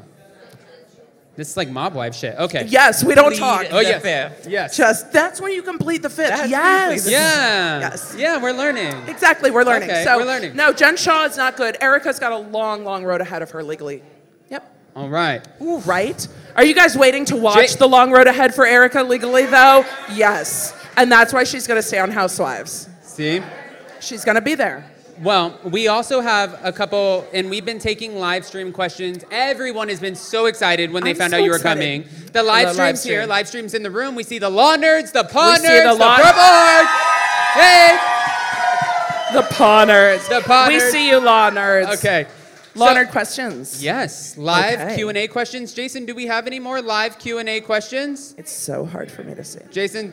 This 1.36 1.50
is 1.50 1.58
like 1.58 1.68
mob 1.68 1.96
wife 1.96 2.14
shit. 2.14 2.38
Okay. 2.38 2.66
Yes, 2.68 3.04
we 3.04 3.16
don't 3.16 3.32
Plead 3.32 3.40
talk. 3.40 3.66
Oh, 3.72 3.80
yeah, 3.80 3.90
yes. 3.90 4.02
fifth. 4.04 4.48
Yes. 4.48 4.78
Just 4.78 5.12
that's 5.12 5.42
when 5.42 5.52
you 5.52 5.64
complete 5.64 6.04
the 6.04 6.10
fifth. 6.10 6.30
That's 6.30 6.50
yes. 6.50 6.92
usually 6.94 7.06
the- 7.06 7.12
yeah. 7.20 7.80
Yes. 7.80 8.16
Yeah, 8.16 8.42
we're 8.42 8.52
learning. 8.54 8.94
Exactly, 9.08 9.50
we're 9.50 9.64
learning. 9.64 9.90
Okay, 9.90 10.04
so 10.04 10.16
we're 10.18 10.26
learning. 10.26 10.56
no, 10.56 10.72
Jen 10.72 10.96
Shah 10.96 11.26
is 11.26 11.36
not 11.36 11.58
good. 11.58 11.76
Erika's 11.82 12.20
got 12.20 12.34
a 12.34 12.38
long, 12.38 12.84
long 12.84 13.04
road 13.04 13.20
ahead 13.20 13.42
of 13.42 13.50
her 13.50 13.64
legally. 13.64 14.04
Yep. 14.52 14.78
All 14.96 15.10
right. 15.10 15.44
Ooh, 15.60 15.80
right? 15.80 16.28
Are 16.56 16.64
you 16.64 16.76
guys 16.76 16.96
waiting 16.96 17.26
to 17.26 17.36
watch 17.36 17.72
Jay- 17.72 17.78
the 17.80 17.88
long 17.90 18.12
road 18.12 18.28
ahead 18.28 18.54
for 18.54 18.64
Erika 18.68 19.02
legally 19.02 19.48
though? 19.48 19.86
Yes. 20.12 20.76
And 20.98 21.12
that's 21.12 21.34
why 21.34 21.44
she's 21.44 21.68
gonna 21.68 21.82
stay 21.82 22.00
on 22.00 22.12
Housewives. 22.12 22.88
See? 23.02 23.42
She's 24.00 24.24
gonna 24.26 24.42
be 24.42 24.56
there. 24.56 24.86
Well, 25.22 25.60
we 25.64 25.88
also 25.88 26.22
have 26.22 26.60
a 26.64 26.72
couple, 26.72 27.26
and 27.34 27.50
we've 27.50 27.64
been 27.66 27.78
taking 27.80 28.16
live 28.18 28.46
stream 28.46 28.72
questions. 28.72 29.24
Everyone 29.32 29.88
has 29.90 30.00
been 30.00 30.16
so 30.16 30.48
excited 30.48 30.92
when 30.92 31.04
they 31.04 31.12
I'm 31.12 31.16
found 31.16 31.32
so 31.32 31.38
out 31.38 31.44
you 31.44 31.52
were 31.52 31.58
excited. 31.58 32.04
coming. 32.06 32.30
The 32.34 32.42
live 32.44 32.66
love 32.66 32.74
streams 32.76 33.06
live 33.06 33.12
here, 33.12 33.26
live 33.28 33.48
streams 33.48 33.74
in 33.76 33.84
the 33.84 33.92
room. 33.92 34.16
We 34.16 34.24
see 34.24 34.40
the 34.40 34.50
law 34.50 34.76
nerds, 34.76 35.12
the 35.12 35.24
paw 35.24 35.52
We 35.62 35.68
nerds, 35.68 35.84
the 35.84 35.90
the, 35.94 36.00
law- 36.04 36.18
hearts. 36.20 36.90
Hey! 37.54 37.98
The 39.34 39.44
paw 39.54 39.86
nerds. 39.86 40.28
The 40.30 40.42
paw 40.42 40.66
we 40.68 40.80
see 40.80 41.10
you, 41.10 41.20
law 41.20 41.50
nerds. 41.52 41.94
Okay. 41.98 42.26
Law 42.76 42.88
So- 42.88 42.96
nerd 42.96 43.12
questions. 43.12 43.84
Yes, 43.84 44.36
live 44.36 44.80
Okay. 44.80 44.96
Q&A 44.96 45.28
questions. 45.28 45.74
Jason, 45.74 46.06
do 46.06 46.16
we 46.16 46.26
have 46.26 46.48
any 46.48 46.60
more 46.60 46.82
live 46.82 47.20
Q&A 47.20 47.62
questions? 47.62 48.34
It's 48.38 48.52
so 48.52 48.84
hard 48.86 49.12
for 49.12 49.24
me 49.24 49.36
to 49.36 49.44
see. 49.44 49.60
Jason? 49.72 50.12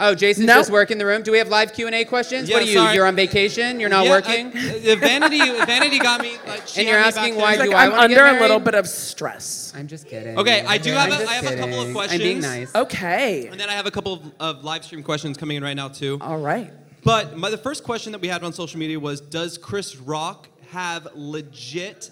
Oh, 0.00 0.14
Jason's 0.14 0.46
Nope. 0.46 0.56
just 0.58 0.70
working 0.70 0.96
the 0.98 1.04
room. 1.06 1.22
Do 1.22 1.32
we 1.32 1.38
have 1.38 1.48
live 1.48 1.72
Q&A 1.72 2.04
questions? 2.04 2.48
Yeah, 2.48 2.56
what 2.56 2.62
are 2.62 2.66
you? 2.66 2.74
sorry. 2.74 2.94
You're 2.94 3.06
on 3.06 3.16
vacation? 3.16 3.80
You're 3.80 3.88
not 3.88 4.04
Yeah, 4.04 4.10
working? 4.10 4.52
I, 4.54 4.92
uh, 4.92 4.96
vanity, 4.96 5.38
vanity 5.66 5.98
got 5.98 6.20
me. 6.20 6.36
Like, 6.46 6.78
And 6.78 6.86
you're 6.86 6.98
asking 6.98 7.34
why 7.34 7.56
there. 7.56 7.66
Do 7.66 7.72
like 7.72 7.78
I 7.80 7.84
I'm 7.86 7.90
wanna 7.92 8.08
get 8.08 8.18
under 8.18 8.36
a 8.38 8.40
little 8.40 8.60
bit 8.60 8.74
of 8.74 8.86
stress. 8.86 9.72
I'm 9.74 9.88
just 9.88 10.06
kidding. 10.06 10.38
Okay, 10.38 10.64
I 10.66 10.78
do 10.78 10.92
have 10.92 11.06
I'm 11.06 11.12
a- 11.12 11.16
just 11.18 11.28
I 11.28 11.34
have 11.34 11.46
a 11.52 11.56
couple 11.56 11.80
of 11.82 11.92
questions. 11.92 12.20
I'm 12.20 12.26
being 12.26 12.40
nice. 12.40 12.72
Okay. 12.74 13.48
And 13.48 13.58
then 13.58 13.68
I 13.68 13.72
have 13.72 13.86
a 13.86 13.90
couple 13.90 14.12
of, 14.12 14.32
of 14.38 14.64
live 14.64 14.84
stream 14.84 15.02
questions 15.02 15.36
coming 15.36 15.56
in 15.56 15.64
right 15.64 15.74
now 15.76 15.88
too. 15.88 16.18
All 16.20 16.38
right. 16.38 16.72
But 17.02 17.36
my, 17.36 17.50
the 17.50 17.58
first 17.58 17.82
question 17.82 18.12
that 18.12 18.20
we 18.20 18.28
had 18.28 18.44
on 18.44 18.52
social 18.52 18.78
media 18.78 19.00
was, 19.00 19.20
does 19.20 19.58
Chris 19.58 19.96
Rock 19.96 20.48
have 20.70 21.08
legit, 21.14 22.10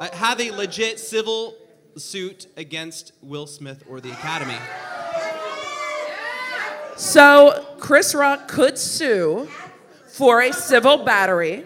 uh, 0.00 0.08
have 0.16 0.40
a 0.40 0.50
legit 0.50 0.98
civil 0.98 1.54
suit 1.96 2.46
against 2.56 3.12
Will 3.22 3.46
Smith 3.46 3.84
or 3.88 4.00
the 4.00 4.10
Academy? 4.10 4.56
So 7.00 7.64
Chris 7.78 8.14
Rock 8.14 8.46
could 8.46 8.76
sue 8.76 9.48
for 10.06 10.42
a 10.42 10.52
civil 10.52 10.98
battery. 10.98 11.64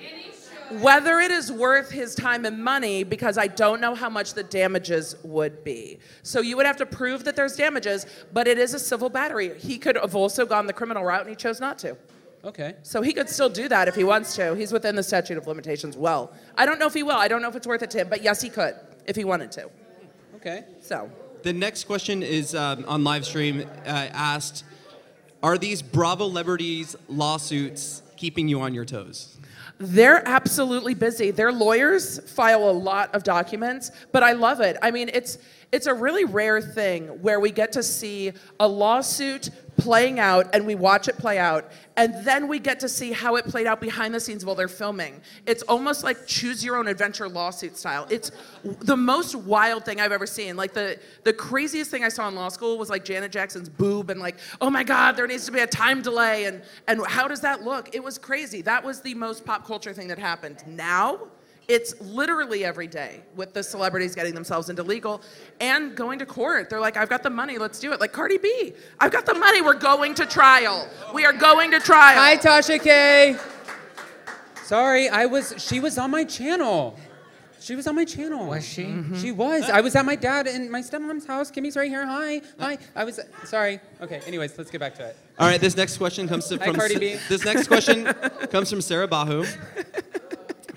Whether 0.81 1.19
it 1.19 1.33
is 1.33 1.51
worth 1.51 1.91
his 1.91 2.15
time 2.15 2.45
and 2.45 2.63
money, 2.63 3.03
because 3.03 3.37
I 3.37 3.49
don't 3.49 3.81
know 3.81 3.97
how 3.97 4.09
much 4.09 4.35
the 4.35 4.45
damages 4.45 5.17
would 5.25 5.65
be. 5.65 5.99
So 6.23 6.41
you 6.41 6.57
would 6.57 6.67
have 6.67 6.77
to 6.77 6.87
prove 6.87 7.25
that 7.25 7.35
there's 7.35 7.57
damages, 7.57 8.07
but 8.33 8.47
it 8.47 8.59
is 8.59 8.75
a 8.75 8.79
civil 8.79 9.09
battery. 9.09 9.59
He 9.59 9.77
could 9.77 9.97
have 9.97 10.15
also 10.15 10.47
gone 10.47 10.69
the 10.69 10.73
criminal 10.73 11.03
route 11.03 11.23
and 11.23 11.31
he 11.31 11.35
chose 11.35 11.59
not 11.59 11.81
to. 11.81 11.97
Okay. 12.45 12.77
So 12.85 13.03
he 13.03 13.13
could 13.13 13.29
still 13.29 13.51
do 13.51 13.69
that 13.69 13.89
if 13.89 13.97
he 13.97 14.05
wants 14.05 14.37
to. 14.37 14.55
He's 14.55 14.71
within 14.71 14.95
the 14.95 15.03
statute 15.03 15.37
of 15.37 15.49
limitations 15.49 15.97
well. 15.97 16.33
I 16.57 16.65
don't 16.65 16.79
know 16.79 16.87
if 16.87 16.95
he 16.95 17.03
will. 17.03 17.17
I 17.17 17.27
don't 17.27 17.43
know 17.43 17.49
if 17.49 17.57
it's 17.57 17.67
worth 17.67 17.83
it 17.83 17.91
to 17.91 17.99
him, 17.99 18.09
but 18.09 18.23
yes, 18.23 18.41
he 18.41 18.51
could 18.51 18.77
if 19.05 19.17
he 19.17 19.25
wanted 19.25 19.51
to. 19.53 19.69
Okay. 20.37 20.63
So 20.81 21.11
The 21.43 21.53
next 21.53 21.85
question 21.85 22.23
is 22.23 22.55
um, 22.55 22.85
on 22.87 23.03
live 23.03 23.25
stream 23.25 23.67
uh, 23.85 23.89
asked, 24.13 24.63
are 25.45 25.59
these 25.59 25.83
Bravolebrities 25.83 26.97
lawsuits 27.07 28.03
keeping 28.17 28.49
you 28.49 28.63
on 28.63 28.73
your 28.73 28.87
toes? 28.87 29.37
They're 29.77 30.27
absolutely 30.27 30.95
busy. 30.95 31.33
Their 31.33 31.53
lawyers 31.53 32.19
file 32.33 32.71
a 32.71 32.73
lot 32.73 33.15
of 33.15 33.25
documents, 33.25 33.91
but 34.11 34.23
I 34.23 34.33
love 34.33 34.63
it. 34.63 34.79
I 34.81 34.91
mean, 34.91 35.11
it's 35.13 35.37
it's 35.71 35.87
a 35.87 35.93
really 35.93 36.25
rare 36.25 36.63
thing 36.63 37.09
where 37.21 37.41
we 37.41 37.51
get 37.51 37.73
to 37.73 37.83
see 37.83 38.33
a 38.59 38.67
lawsuit 38.67 39.51
playing 39.77 40.19
out 40.19 40.49
and 40.53 40.67
we 40.67 40.75
watch 40.75 41.09
it 41.09 41.19
play 41.19 41.39
out 41.39 41.71
and 41.97 42.25
then 42.25 42.49
we 42.49 42.59
get 42.59 42.81
to 42.81 42.89
see 42.89 43.13
how 43.13 43.37
it 43.37 43.45
played 43.47 43.67
out 43.67 43.81
behind 43.81 44.15
the 44.15 44.21
scenes 44.21 44.45
while 44.45 44.55
they're 44.55 44.69
filming. 44.69 45.21
It's 45.47 45.63
almost 45.65 46.03
like 46.03 46.27
choose 46.27 46.65
your 46.65 46.77
own 46.77 46.89
adventure 46.89 47.29
lawsuit 47.29 47.77
style. 47.77 48.07
It's 48.11 48.33
the 48.63 48.97
most 48.97 49.35
wild 49.35 49.85
thing 49.85 50.01
I've 50.01 50.13
ever 50.13 50.27
seen. 50.27 50.57
Like 50.57 50.75
the 50.75 50.99
the 51.23 51.33
craziest 51.33 51.91
thing 51.91 52.05
I 52.05 52.09
saw 52.09 52.29
in 52.29 52.35
law 52.35 52.49
school 52.49 52.79
was 52.79 52.91
like 52.91 53.05
Janet 53.05 53.31
Jackson's 53.31 53.69
boob 53.69 54.11
and 54.11 54.21
like, 54.21 54.39
"Oh 54.61 54.71
my 54.71 54.83
god, 54.83 55.17
there 55.17 55.27
needs 55.27 55.47
to 55.47 55.53
be 55.53 55.61
a 55.61 55.67
time 55.67 56.03
delay 56.03 56.47
and 56.47 56.63
and 56.89 57.05
how 57.07 57.29
does 57.29 57.41
that 57.43 57.63
look?" 57.63 57.95
It 57.95 58.03
was 58.03 58.19
crazy. 58.19 58.63
That 58.63 58.85
was 58.85 59.01
the 59.01 59.15
most 59.15 59.45
pop 59.45 59.67
culture 59.67 59.93
thing 59.93 60.09
that 60.09 60.19
happened. 60.19 60.65
Now, 60.67 61.19
it's 61.69 62.01
literally 62.01 62.65
every 62.65 62.87
day 62.87 63.21
with 63.37 63.55
the 63.55 63.63
celebrities 63.63 64.15
getting 64.15 64.35
themselves 64.35 64.69
into 64.69 64.83
legal 64.83 65.23
and 65.61 65.97
going 65.97 66.19
to 66.19 66.27
court. 66.27 66.71
They're 66.71 66.81
like, 66.81 66.97
I've 66.97 67.09
got 67.09 67.23
the 67.23 67.31
money, 67.31 67.59
let's 67.59 67.81
do 67.81 67.93
it. 67.93 68.01
Like 68.01 68.13
Cardi 68.13 68.39
B, 68.39 68.73
I've 69.01 69.13
got 69.13 69.27
the 69.27 69.35
money, 69.35 69.63
we're 69.63 69.75
going 69.75 70.15
to 70.15 70.27
trial. 70.27 70.89
We 71.13 71.25
are 71.25 71.33
going 71.33 71.71
to 71.71 71.81
trial. 71.81 72.19
Hi, 72.19 72.37
Tasha 72.37 72.83
K. 72.83 73.37
Sorry, 74.65 75.09
I 75.09 75.27
was. 75.27 75.55
She 75.59 75.79
was 75.81 75.99
on 75.99 76.11
my 76.11 76.25
channel. 76.25 76.99
She 77.61 77.77
was 77.77 77.87
on 77.87 77.95
my 77.95 78.05
channel. 78.05 78.47
Was 78.49 78.67
she? 78.67 78.85
Mm-hmm. 78.85 79.17
She 79.17 79.33
was. 79.33 79.71
I 79.71 79.81
was 79.81 79.95
at 79.97 80.05
my 80.05 80.17
dad 80.17 80.47
and 80.47 80.71
my 80.71 80.81
stepmom's 80.81 81.27
house. 81.27 81.51
Kimmy's 81.51 81.77
right 81.77 81.89
here. 81.89 82.05
Hi. 82.07 82.43
Hi. 82.59 82.79
I 82.95 83.05
was. 83.05 83.21
Sorry. 83.45 83.81
Okay. 84.03 84.21
Anyways, 84.27 84.57
let's 84.59 84.71
get 84.71 84.81
back 84.81 84.95
to 84.97 85.07
it. 85.07 85.17
All 85.39 85.49
right, 85.49 85.61
this 85.61 85.77
next 85.77 85.97
question 85.99 86.29
comes 86.29 86.47
to, 86.49 86.57
from 86.57 86.61
Hi, 86.61 86.67
from 86.67 86.77
Cardi 86.77 86.99
B. 86.99 87.17
this 87.29 87.45
next 87.45 87.69
question 87.69 88.05
comes 88.51 88.71
from 88.71 88.81
Sarah 88.81 89.09
Bahu. 89.09 89.47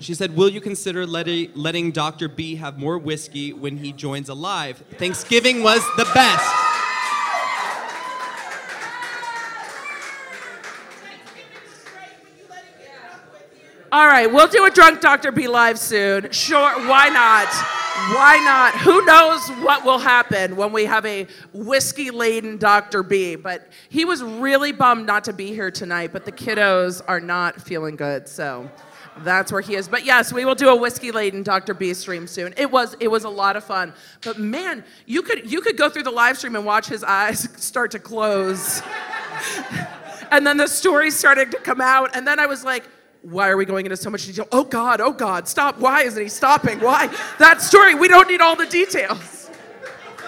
She 0.00 0.14
said, 0.14 0.36
"Will 0.36 0.48
you 0.48 0.60
consider 0.60 1.06
letting 1.06 1.50
letting 1.54 1.90
Dr. 1.90 2.28
B 2.28 2.56
have 2.56 2.78
more 2.78 2.98
whiskey 2.98 3.52
when 3.52 3.76
he 3.78 3.92
joins 3.92 4.28
Alive? 4.28 4.82
Thanksgiving 4.98 5.62
was 5.62 5.82
the 5.96 6.04
best." 6.14 6.48
All 13.90 14.06
right, 14.06 14.30
we'll 14.30 14.48
do 14.48 14.66
a 14.66 14.70
drunk 14.70 15.00
Dr. 15.00 15.32
B 15.32 15.48
live 15.48 15.78
soon. 15.78 16.30
Sure, 16.30 16.70
why 16.86 17.08
not? 17.08 17.48
Why 18.14 18.38
not? 18.44 18.74
Who 18.82 19.04
knows 19.06 19.48
what 19.62 19.82
will 19.84 19.98
happen 19.98 20.56
when 20.56 20.72
we 20.72 20.84
have 20.84 21.06
a 21.06 21.26
whiskey 21.54 22.10
laden 22.10 22.58
Dr. 22.58 23.02
B? 23.02 23.34
But 23.34 23.66
he 23.88 24.04
was 24.04 24.22
really 24.22 24.72
bummed 24.72 25.06
not 25.06 25.24
to 25.24 25.32
be 25.32 25.48
here 25.54 25.70
tonight, 25.70 26.12
but 26.12 26.26
the 26.26 26.32
kiddos 26.32 27.00
are 27.08 27.18
not 27.18 27.62
feeling 27.62 27.96
good. 27.96 28.28
So 28.28 28.70
That's 29.22 29.52
where 29.52 29.60
he 29.60 29.74
is. 29.74 29.88
But 29.88 30.04
yes, 30.04 30.32
we 30.32 30.44
will 30.44 30.54
do 30.54 30.68
a 30.68 30.76
whiskey 30.76 31.10
laden 31.10 31.42
Dr. 31.42 31.74
B 31.74 31.94
stream 31.94 32.26
soon. 32.26 32.54
It 32.56 32.70
was 32.70 32.94
it 33.00 33.08
was 33.08 33.24
a 33.24 33.28
lot 33.28 33.56
of 33.56 33.64
fun. 33.64 33.92
But 34.22 34.38
man, 34.38 34.84
you 35.06 35.22
could 35.22 35.50
you 35.50 35.60
could 35.60 35.76
go 35.76 35.88
through 35.88 36.04
the 36.04 36.10
live 36.10 36.38
stream 36.38 36.56
and 36.56 36.64
watch 36.64 36.86
his 36.88 37.04
eyes 37.04 37.48
start 37.62 37.90
to 37.92 37.98
close. 37.98 38.82
and 40.30 40.46
then 40.46 40.56
the 40.56 40.66
story 40.66 41.10
started 41.10 41.50
to 41.52 41.58
come 41.58 41.80
out, 41.80 42.14
and 42.14 42.26
then 42.26 42.38
I 42.38 42.46
was 42.46 42.64
like, 42.64 42.84
why 43.22 43.48
are 43.48 43.56
we 43.56 43.64
going 43.64 43.84
into 43.86 43.96
so 43.96 44.10
much 44.10 44.26
detail? 44.26 44.46
Oh 44.52 44.64
God, 44.64 45.00
oh 45.00 45.12
God, 45.12 45.48
stop. 45.48 45.78
Why 45.78 46.02
isn't 46.02 46.22
he 46.22 46.28
stopping? 46.28 46.80
Why? 46.80 47.08
That 47.38 47.60
story, 47.60 47.94
we 47.94 48.08
don't 48.08 48.28
need 48.28 48.40
all 48.40 48.56
the 48.56 48.66
details. 48.66 49.37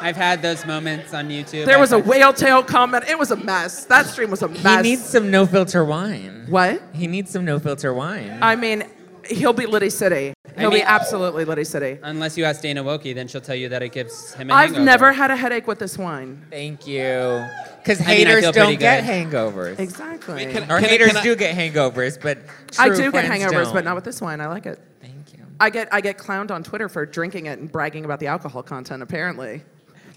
I've 0.01 0.17
had 0.17 0.43
those 0.43 0.65
moments 0.67 1.13
on 1.15 1.29
YouTube. 1.29 1.67
There 1.67 1.79
was 1.79 1.93
a 1.93 1.97
I've- 1.97 2.09
whale 2.09 2.33
tail 2.33 2.63
comment. 2.63 3.05
It 3.09 3.19
was 3.19 3.31
a 3.31 3.37
mess. 3.37 3.85
That 3.85 4.07
stream 4.07 4.31
was 4.31 4.43
a 4.43 4.49
mess. 4.49 4.77
He 4.85 4.91
needs 4.91 5.05
some 5.05 5.31
no 5.31 5.47
filter 5.47 5.85
wine. 5.85 6.47
what? 6.49 6.83
He 6.93 7.07
needs 7.07 7.31
some 7.31 7.45
no 7.45 7.59
filter 7.59 7.93
wine. 7.95 8.39
I 8.43 8.57
mean, 8.57 8.85
he'll 9.29 9.53
be 9.53 9.67
Liddy 9.67 9.91
City. 9.91 10.33
He'll 10.59 10.71
be 10.71 10.77
mean- 10.79 10.85
absolutely 10.87 11.45
Liddy 11.45 11.65
City. 11.65 11.99
Unless 12.03 12.37
you 12.37 12.45
ask 12.45 12.61
Dana 12.61 12.83
Woki, 12.83 13.15
then 13.15 13.29
she'll 13.29 13.41
tell 13.41 13.55
you 13.55 13.69
that 13.69 13.83
it 13.83 13.93
gives 13.93 14.35
him 14.35 14.51
a 14.51 14.55
I've 14.55 14.71
hangover. 14.71 14.85
never 14.85 15.13
had 15.13 15.31
a 15.31 15.37
headache 15.37 15.67
with 15.67 15.79
this 15.79 15.97
wine. 15.97 16.45
Thank 16.51 16.87
you. 16.87 17.47
Because 17.83 18.01
I 18.01 18.05
mean, 18.05 18.11
I 18.11 18.15
haters 18.31 18.41
feel 18.43 18.53
don't 18.53 18.65
pretty 18.67 18.77
get 18.79 19.05
good. 19.07 19.11
hangovers. 19.31 19.79
Exactly. 19.79 20.35
Wait, 20.35 20.51
can- 20.53 20.65
Or 20.65 20.77
Can 20.81 20.85
I- 20.85 20.89
haters 20.89 21.09
can 21.09 21.17
I- 21.19 21.23
do 21.23 21.37
get 21.37 21.55
hangovers, 21.57 22.21
but 22.21 22.39
I 22.79 22.89
true 22.89 22.97
do 22.97 23.13
get 23.13 23.27
friends 23.27 23.45
hangovers, 23.45 23.65
don't. 23.65 23.75
but 23.75 23.85
not 23.85 23.95
with 23.95 24.05
this 24.05 24.21
wine. 24.21 24.41
I 24.41 24.49
like 24.49 24.67
it. 24.67 24.79
Thank 25.01 25.15
you. 25.33 25.45
I 25.61 25.71
get 25.71 25.89
I 25.93 26.01
get 26.01 26.19
clowned 26.19 26.51
on 26.51 26.63
Twitter 26.65 26.89
for 26.89 27.07
drinking 27.07 27.47
it 27.47 27.59
and 27.59 27.71
bragging 27.71 28.05
about 28.05 28.19
the 28.21 28.27
alcohol 28.27 28.63
content. 28.63 29.03
Apparently, 29.03 29.63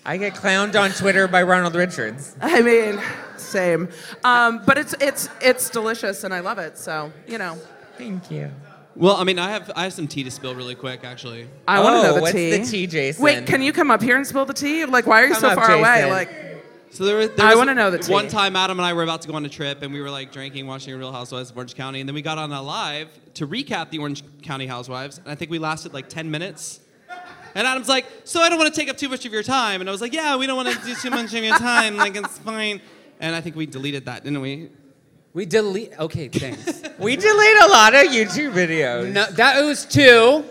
I 0.06 0.18
get 0.18 0.34
clowned 0.36 0.80
on 0.80 0.92
Twitter 0.92 1.28
by 1.28 1.44
Ronald 1.44 1.76
Richards. 1.76 2.36
I 2.42 2.62
mean, 2.62 3.02
same. 3.38 3.88
Um, 4.24 4.62
but 4.66 4.78
it's 4.78 4.94
it's 5.00 5.30
it's 5.42 5.70
delicious 5.70 6.24
and 6.24 6.34
I 6.34 6.42
love 6.42 6.58
it. 6.60 6.78
So 6.78 7.12
you 7.28 7.38
know, 7.38 7.58
Thank 7.98 8.30
you. 8.32 8.50
Well, 8.96 9.16
I 9.16 9.24
mean, 9.24 9.40
I 9.40 9.50
have 9.52 9.72
I 9.76 9.84
have 9.84 9.94
some 9.94 10.08
tea 10.08 10.24
to 10.24 10.32
spill 10.32 10.56
really 10.56 10.76
quick, 10.76 11.04
actually. 11.04 11.48
I 11.68 11.80
want 11.80 11.96
to 11.96 12.00
Oh, 12.00 12.04
know 12.04 12.14
the 12.16 12.22
what's 12.22 12.34
tea. 12.34 12.58
the 12.58 12.66
tea, 12.66 12.88
Jason? 12.88 13.24
Wait, 13.24 13.46
can 13.48 13.62
you 13.62 13.72
come 13.74 13.90
up 13.92 14.02
here 14.02 14.18
and 14.18 14.26
spill 14.28 14.46
the 14.46 14.54
tea? 14.54 14.86
Like, 14.86 15.08
why 15.08 15.22
are 15.24 15.26
you 15.28 15.34
Come 15.34 15.42
so 15.42 15.50
up, 15.50 15.56
far 15.56 15.72
away? 15.72 16.10
Like, 16.12 16.30
So 16.92 17.06
there, 17.06 17.18
was- 17.18 17.30
there 17.32 17.46
I 17.48 17.56
wanna 17.56 17.74
know 17.74 17.90
the 17.90 17.98
tea. 17.98 18.12
One 18.12 18.28
time, 18.28 18.56
Adam 18.56 18.78
and 18.80 18.86
I 18.86 18.94
were 18.94 19.02
about 19.02 19.22
to 19.24 19.28
go 19.28 19.34
on 19.36 19.46
a 19.46 19.50
trip, 19.50 19.82
and 19.82 19.92
we 19.94 20.00
were 20.02 20.12
like 20.12 20.32
drinking, 20.32 20.68
watching 20.68 20.96
Real 20.96 21.12
Housewives 21.12 21.50
of 21.50 21.58
Orange 21.58 21.74
County, 21.76 22.02
and 22.02 22.10
then 22.10 22.14
we 22.14 22.22
got 22.22 22.38
on 22.38 22.52
a 22.52 22.62
live 22.62 23.08
to 23.36 23.48
recap 23.48 23.90
the 23.90 23.98
Orange 24.00 24.24
County 24.44 24.68
Housewives, 24.68 25.18
and 25.18 25.28
I 25.28 25.34
think 25.36 25.50
we 25.50 25.58
lasted 25.60 25.94
like 25.94 26.08
10 26.10 26.30
minutes. 26.30 26.80
And 27.56 27.68
Adam's 27.68 27.90
like, 27.90 28.06
"So 28.24 28.42
I 28.42 28.50
don't 28.50 28.58
want 28.58 28.74
to 28.74 28.80
take 28.80 28.90
up 28.90 28.98
too 28.98 29.10
much 29.10 29.26
of 29.26 29.34
your 29.34 29.44
time," 29.44 29.82
and 29.82 29.90
I 29.90 29.92
was 29.92 30.02
like, 30.02 30.14
"Yeah, 30.14 30.36
we 30.36 30.48
don't 30.48 30.58
want 30.58 30.70
to 30.70 30.86
do 30.86 30.96
too 30.96 31.10
much 31.10 31.34
of 31.34 31.44
your 31.44 31.58
time. 31.58 31.98
Like 31.98 32.16
it's 32.16 32.38
fine." 32.40 32.82
And 33.20 33.36
I 33.36 33.42
think 33.42 33.56
we 33.56 33.66
deleted 33.66 34.06
that, 34.06 34.24
didn't 34.24 34.42
we? 34.42 34.70
We 35.34 35.46
delete. 35.46 35.98
Okay, 36.00 36.28
thanks. 36.28 36.84
We 37.00 37.16
delete 37.16 37.58
a 37.64 37.68
lot 37.68 37.96
of 37.96 38.08
YouTube 38.08 38.54
videos. 38.54 39.12
no, 39.12 39.26
that 39.32 39.64
was 39.64 39.86
two. 39.86 40.46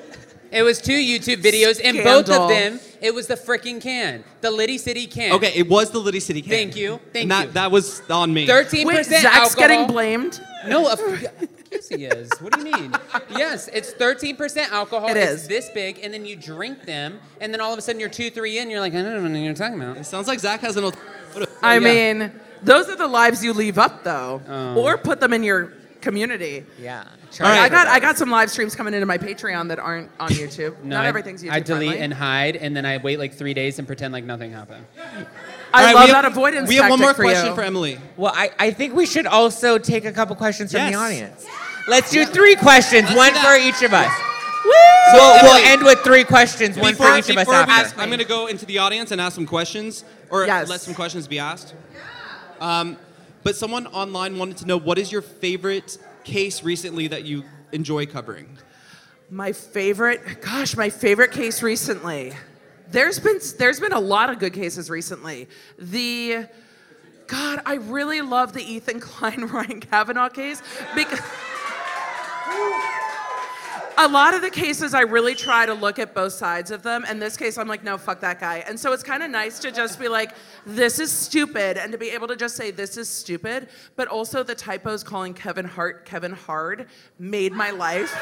It 0.50 0.62
was 0.62 0.82
two 0.82 0.92
YouTube 0.92 1.42
videos, 1.42 1.80
and 1.82 2.02
both 2.04 2.28
of 2.28 2.48
them, 2.48 2.78
it 3.00 3.14
was 3.14 3.26
the 3.26 3.36
freaking 3.36 3.80
can, 3.80 4.22
the 4.42 4.50
Liddy 4.50 4.76
City 4.76 5.06
can. 5.06 5.32
Okay, 5.32 5.52
it 5.54 5.66
was 5.66 5.90
the 5.90 5.98
Liddy 5.98 6.20
City 6.20 6.42
can. 6.42 6.50
Thank 6.50 6.76
you, 6.76 7.00
thank 7.12 7.22
and 7.22 7.30
that, 7.30 7.46
you. 7.46 7.52
That 7.52 7.70
was 7.70 8.02
on 8.10 8.34
me. 8.34 8.46
Thirteen 8.46 8.86
wait, 8.86 8.98
percent 8.98 9.22
Zach's 9.22 9.36
alcohol. 9.36 9.68
getting 9.68 9.86
blamed. 9.86 10.40
No, 10.66 10.92
of 10.92 11.00
yes 11.72 11.88
he 11.88 12.04
is. 12.04 12.30
What 12.40 12.52
do 12.52 12.61
you 12.66 12.72
mean? 12.72 12.92
Yes, 13.30 13.68
it's 13.72 13.92
13% 13.94 14.68
alcohol. 14.70 15.08
It 15.08 15.16
it's 15.16 15.42
is. 15.42 15.48
this 15.48 15.70
big, 15.70 15.98
and 16.02 16.12
then 16.12 16.24
you 16.24 16.37
drink 16.37 16.85
them, 16.85 17.18
and 17.40 17.52
then 17.52 17.61
all 17.61 17.72
of 17.72 17.78
a 17.78 17.82
sudden 17.82 18.00
you're 18.00 18.08
two, 18.11 18.30
three 18.30 18.58
in, 18.58 18.70
you're 18.70 18.80
like, 18.80 18.92
I 18.94 19.02
don't 19.02 19.22
know 19.24 19.30
what 19.30 19.44
you're 19.44 19.54
talking 19.54 19.80
about. 19.80 19.96
It 19.96 20.04
sounds 20.06 20.28
like 20.28 20.38
Zach 20.40 20.61
has 20.61 20.76
an. 20.76 20.85
old- 20.85 20.96
I 21.62 21.74
yeah. 21.78 21.78
mean, 22.20 22.32
those 22.62 22.88
are 22.88 22.96
the 22.96 23.06
lives 23.08 23.42
you 23.42 23.52
leave 23.52 23.78
up 23.78 24.04
though, 24.04 24.42
Oh. 24.48 24.80
or 24.82 24.98
put 24.98 25.18
them 25.20 25.32
in 25.32 25.42
your 25.42 25.72
community. 26.02 26.66
Yeah. 26.80 27.04
All 27.40 27.46
right. 27.46 27.61
I 27.61 27.68
got 27.70 27.87
I 27.87 27.98
got 28.00 28.18
some 28.18 28.28
live 28.30 28.50
streams 28.50 28.74
coming 28.74 28.92
into 28.92 29.06
my 29.06 29.16
Patreon 29.16 29.68
that 29.68 29.78
aren't 29.78 30.11
on 30.20 30.28
YouTube. 30.42 30.76
No, 30.82 30.96
Not 30.96 31.04
I- 31.04 31.08
everything's 31.08 31.42
YouTube 31.42 31.52
I 31.52 31.61
delete 31.61 31.88
friendly. 31.88 32.04
and 32.04 32.12
hide, 32.12 32.56
and 32.56 32.76
then 32.76 32.85
I 32.85 32.98
wait 32.98 33.18
like 33.18 33.32
three 33.32 33.54
days 33.54 33.78
and 33.78 33.87
pretend 33.87 34.12
like 34.12 34.24
nothing 34.24 34.52
happened. 34.52 34.85
I 34.98 35.80
All 35.80 35.87
right, 35.87 35.94
love 35.94 36.04
we 36.08 36.12
that 36.12 36.24
have- 36.24 36.32
avoidance 36.32 36.68
We 36.68 36.74
have 36.76 36.90
one 36.90 37.00
more 37.00 37.14
for 37.14 37.22
question 37.22 37.46
you. 37.46 37.54
for 37.54 37.62
Emily. 37.62 37.98
Well, 38.18 38.32
I, 38.35 38.50
I 38.58 38.70
think 38.72 38.94
we 38.94 39.06
should 39.06 39.26
also 39.26 39.78
take 39.78 40.04
a 40.04 40.12
couple 40.12 40.37
questions 40.37 40.72
from 40.72 40.90
the 40.90 40.98
audience. 40.98 41.46
Let's 41.88 42.11
do 42.11 42.25
three 42.25 42.55
questions, 42.57 43.05
Let's 43.05 43.16
one 43.16 43.33
do 43.33 43.38
for 43.40 43.59
that. 43.59 43.61
each 43.61 43.83
of 43.83 43.92
us. 43.92 44.12
Woo! 44.64 44.71
So 45.12 45.18
we'll 45.18 45.55
Emily, 45.57 45.62
end 45.64 45.83
with 45.83 45.99
three 46.01 46.25
questions, 46.25 46.77
one 46.79 46.92
before 46.92 47.09
for 47.12 47.18
each 47.18 47.29
of 47.31 47.37
us 47.37 47.45
before 47.45 47.55
we- 47.66 47.73
after. 47.73 48.01
I'm 48.01 48.09
going 48.09 48.21
to 48.21 48.25
go 48.25 48.47
into 48.47 48.64
the 48.66 48.79
audience 48.79 49.11
and 49.11 49.21
ask 49.21 49.35
some 49.35 49.47
questions, 49.47 50.05
or 50.31 50.47
Yes. 50.47 50.68
let 50.68 50.81
some 50.81 50.95
questions 50.95 51.27
be 51.27 51.38
asked. 51.40 51.75
Um, 52.61 52.97
but 53.42 53.57
someone 53.57 53.88
online 53.88 54.38
wanted 54.38 54.59
to 54.59 54.66
know 54.66 54.77
what 54.77 54.99
is 54.99 55.11
your 55.11 55.23
favorite 55.23 55.99
case 56.23 56.62
recently 56.62 57.09
that 57.09 57.25
you 57.25 57.42
enjoy 57.73 58.07
covering? 58.07 58.57
My 59.31 59.51
favorite, 59.53 60.40
gosh, 60.42 60.77
my 60.77 60.90
favorite 60.90 61.33
case 61.33 61.62
recently. 61.62 62.33
There's 62.90 63.18
been 63.18 63.40
there's 63.59 63.81
been 63.81 63.92
a 63.95 63.99
lot 64.01 64.29
of 64.31 64.38
good 64.38 64.53
cases 64.53 64.90
recently. 64.90 65.49
The 65.79 66.47
God, 67.27 67.62
I 67.64 67.75
really 67.77 68.21
love 68.21 68.53
the 68.53 68.62
Ethan 68.62 69.01
Klein 69.01 69.47
Ryan 69.53 69.81
Kavanaugh 69.81 70.29
case 70.29 70.62
because 70.95 71.18
a 73.98 74.08
lot 74.08 74.34
of 74.34 74.42
the 74.42 74.50
cases 74.50 74.94
I 74.94 75.02
really 75.02 75.34
try 75.34 75.64
to 75.64 75.74
look 75.74 75.98
at 75.98 76.12
both 76.14 76.32
sides 76.32 76.70
of 76.70 76.82
them. 76.82 77.04
And 77.06 77.22
this 77.22 77.36
case, 77.36 77.56
I'm 77.56 77.68
like, 77.68 77.84
no, 77.84 77.96
fuck 77.96 78.20
that 78.20 78.40
guy. 78.40 78.64
And 78.66 78.78
so 78.78 78.92
it's 78.92 79.02
kind 79.02 79.22
of 79.22 79.30
nice 79.30 79.58
to 79.60 79.70
just 79.70 80.00
be 80.00 80.08
like, 80.08 80.34
this 80.66 80.98
is 80.98 81.12
stupid, 81.12 81.76
and 81.76 81.92
to 81.92 81.98
be 81.98 82.10
able 82.10 82.26
to 82.28 82.36
just 82.36 82.56
say 82.56 82.70
this 82.70 82.96
is 82.96 83.08
stupid. 83.08 83.68
But 83.94 84.08
also 84.08 84.42
the 84.42 84.54
typos 84.54 85.04
calling 85.04 85.34
Kevin 85.34 85.66
Hart 85.66 86.04
Kevin 86.04 86.32
Hard 86.32 86.86
made 87.18 87.52
my 87.52 87.70
life. 87.70 88.12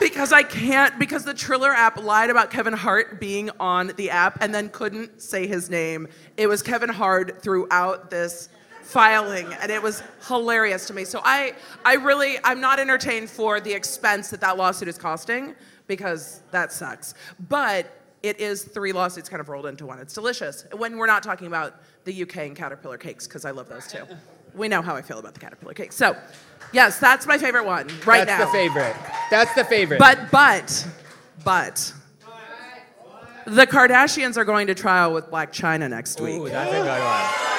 because 0.00 0.32
I 0.32 0.42
can't, 0.42 0.98
because 0.98 1.24
the 1.24 1.34
Triller 1.34 1.70
app 1.70 2.02
lied 2.02 2.28
about 2.28 2.50
Kevin 2.50 2.72
Hart 2.72 3.20
being 3.20 3.50
on 3.60 3.92
the 3.96 4.10
app 4.10 4.42
and 4.42 4.54
then 4.54 4.68
couldn't 4.68 5.22
say 5.22 5.46
his 5.46 5.70
name. 5.70 6.08
It 6.36 6.48
was 6.48 6.62
Kevin 6.62 6.88
Hard 6.88 7.40
throughout 7.40 8.10
this 8.10 8.48
filing 8.92 9.52
and 9.54 9.72
it 9.72 9.82
was 9.82 10.02
hilarious 10.28 10.86
to 10.86 10.94
me. 10.94 11.04
So 11.04 11.20
I, 11.24 11.54
I 11.84 11.94
really, 11.94 12.38
I'm 12.44 12.60
not 12.60 12.78
entertained 12.78 13.30
for 13.30 13.60
the 13.60 13.72
expense 13.72 14.28
that 14.30 14.40
that 14.42 14.56
lawsuit 14.56 14.88
is 14.88 14.98
costing 14.98 15.54
because 15.86 16.42
that 16.50 16.72
sucks. 16.72 17.14
But 17.48 17.90
it 18.22 18.38
is 18.38 18.62
three 18.64 18.92
lawsuits 18.92 19.28
kind 19.28 19.40
of 19.40 19.48
rolled 19.48 19.66
into 19.66 19.86
one. 19.86 19.98
It's 19.98 20.14
delicious. 20.14 20.66
When 20.76 20.96
we're 20.96 21.06
not 21.06 21.22
talking 21.22 21.46
about 21.46 21.80
the 22.04 22.22
UK 22.22 22.36
and 22.38 22.56
Caterpillar 22.56 22.98
cakes 22.98 23.26
because 23.26 23.44
I 23.44 23.50
love 23.50 23.68
those 23.68 23.86
too. 23.88 24.04
We 24.54 24.68
know 24.68 24.82
how 24.82 24.94
I 24.94 25.02
feel 25.02 25.18
about 25.18 25.34
the 25.34 25.40
Caterpillar 25.40 25.72
cakes. 25.72 25.96
So, 25.96 26.16
yes, 26.72 26.98
that's 26.98 27.26
my 27.26 27.38
favorite 27.38 27.64
one 27.64 27.88
right 28.04 28.26
That's 28.26 28.28
now. 28.28 28.38
That's 28.38 28.52
the 28.52 28.58
favorite. 28.58 28.96
That's 29.30 29.54
the 29.54 29.64
favorite. 29.64 29.98
But 29.98 30.30
but 30.30 30.86
but 31.44 31.92
the 33.46 33.66
Kardashians 33.66 34.36
are 34.36 34.44
going 34.44 34.66
to 34.66 34.74
trial 34.74 35.14
with 35.14 35.30
Blac 35.30 35.48
Chyna 35.48 35.88
next 35.88 36.20
week. 36.20 36.40
Ooh, 36.40 36.48
that's 36.48 36.70
a 36.70 36.76
good 36.76 36.86
one. 36.86 37.51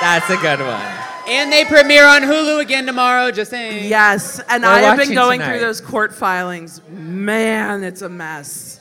That's 0.00 0.30
a 0.30 0.36
good 0.36 0.60
one. 0.60 0.86
and 1.28 1.52
they 1.52 1.64
premiere 1.64 2.06
on 2.06 2.22
Hulu 2.22 2.60
again 2.60 2.86
tomorrow. 2.86 3.30
Just 3.30 3.50
saying. 3.50 3.88
Yes, 3.88 4.40
and 4.48 4.62
We're 4.62 4.68
I 4.70 4.78
have 4.80 4.96
been 4.96 5.08
watching 5.08 5.14
going 5.14 5.40
tonight. 5.40 5.52
through 5.52 5.60
those 5.60 5.80
court 5.80 6.14
filings. 6.14 6.80
Man, 6.88 7.84
it's 7.84 8.02
a 8.02 8.08
mess. 8.08 8.80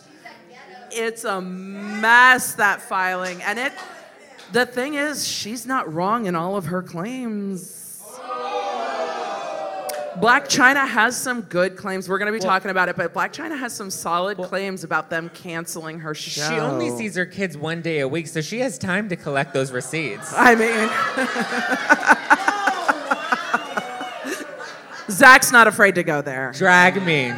It's 0.92 1.24
a 1.26 1.40
mess 1.42 2.56
that 2.56 2.82
filing, 2.82 3.42
and 3.44 3.60
it. 3.60 3.74
The 4.52 4.66
thing 4.66 4.96
is, 4.96 5.28
she's 5.28 5.68
not 5.68 5.94
wrong 5.94 6.26
in 6.26 6.34
all 6.36 6.56
of 6.56 6.66
her 6.68 6.82
claims. 6.82 7.79
Blac 10.22 10.46
Chyna 10.48 10.88
has 10.88 11.16
some 11.20 11.42
good 11.42 11.78
claims. 11.78 12.10
We're 12.10 12.18
going 12.18 12.32
to 12.32 12.38
be 12.38 12.44
talking 12.44 12.72
about 12.72 12.90
it, 12.90 12.96
but 12.98 13.14
Blac 13.14 13.34
Chyna 13.34 13.58
has 13.58 13.74
some 13.74 13.90
solid 13.90 14.38
claims 14.38 14.84
about 14.84 15.10
them 15.10 15.30
canceling 15.34 16.00
her 16.00 16.14
show. 16.14 16.50
She 16.50 16.56
only 16.60 16.90
sees 16.92 17.16
her 17.16 17.26
kids 17.26 17.58
one 17.58 17.82
day 17.82 18.00
a 18.00 18.08
week, 18.08 18.28
so 18.28 18.42
she 18.42 18.60
has 18.60 18.78
time 18.78 19.08
to 19.10 19.16
collect 19.16 19.54
those 19.54 19.72
receipts. 19.72 20.34
I 20.36 20.56
mean, 20.56 20.90
Zach's 25.12 25.52
not 25.52 25.68
afraid 25.68 25.96
to 25.96 26.04
go 26.04 26.22
there. 26.22 26.52
Drag 26.56 27.02
me. 27.04 27.34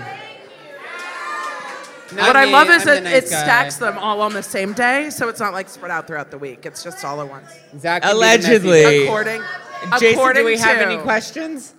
Not 2.13 2.28
what 2.28 2.36
I 2.36 2.46
me, 2.46 2.52
love 2.52 2.70
is 2.70 2.86
I'm 2.88 2.98
it, 2.98 3.04
nice 3.04 3.28
it 3.28 3.30
guy. 3.30 3.44
stacks 3.44 3.78
them 3.78 3.98
all 3.98 4.22
on 4.22 4.34
the 4.34 4.44
same 4.44 4.74
day, 4.74 5.10
so 5.10 5.30
it's 5.30 5.39
not 5.39 5.54
like 5.54 5.70
spread 5.70 5.91
out 5.91 6.08
throughout 6.08 6.30
the 6.30 6.38
week. 6.38 6.65
It's 6.65 6.84
just 6.84 7.06
all 7.06 7.22
at 7.22 7.30
once. 7.30 7.48
Zach 7.80 8.02
can 8.02 8.12
be 8.12 8.15
the 8.15 8.20
messy 8.20 8.56
Allegedly. 8.56 8.84
guy. 8.84 8.91
According, 9.04 9.41
Jason, 10.00 10.13
according 10.20 10.41
do 10.41 10.46
we 10.46 10.58
have 10.58 10.78
to, 10.80 10.86
any 10.88 10.98
questions? 11.02 11.74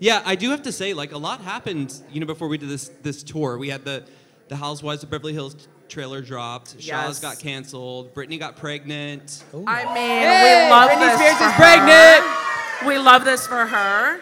Yeah, 0.00 0.22
I 0.24 0.34
do 0.36 0.50
have 0.50 0.62
to 0.62 0.72
say, 0.72 0.94
like 0.94 1.12
a 1.12 1.18
lot 1.18 1.40
happened, 1.40 1.92
you 2.10 2.20
know, 2.20 2.26
before 2.26 2.48
we 2.48 2.56
did 2.58 2.68
this 2.68 2.88
this 3.02 3.22
tour. 3.22 3.58
We 3.58 3.68
had 3.68 3.84
the 3.84 4.04
the 4.48 4.56
Housewives 4.56 5.02
of 5.02 5.10
Beverly 5.10 5.32
Hills 5.32 5.56
trailer 5.88 6.20
dropped. 6.22 6.72
Shahs 6.80 6.86
Yes. 6.86 7.20
got 7.20 7.38
canceled. 7.38 8.14
Britney 8.14 8.38
got 8.38 8.56
pregnant. 8.56 9.42
Oh. 9.52 9.64
I 9.66 9.84
mean, 9.86 9.94
Hey, 9.94 10.64
we 10.66 10.70
love 10.70 10.90
Britney 10.90 11.00
this 11.00 11.18
Spears 11.18 11.36
for 11.38 11.44
is 11.44 11.50
her. 11.52 11.56
pregnant. 11.56 12.86
We 12.86 12.98
love 12.98 13.24
this 13.24 13.46
for 13.46 13.66
her. 13.66 14.20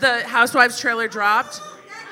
The 0.00 0.22
Housewives 0.28 0.78
trailer 0.78 1.08
dropped. 1.08 1.60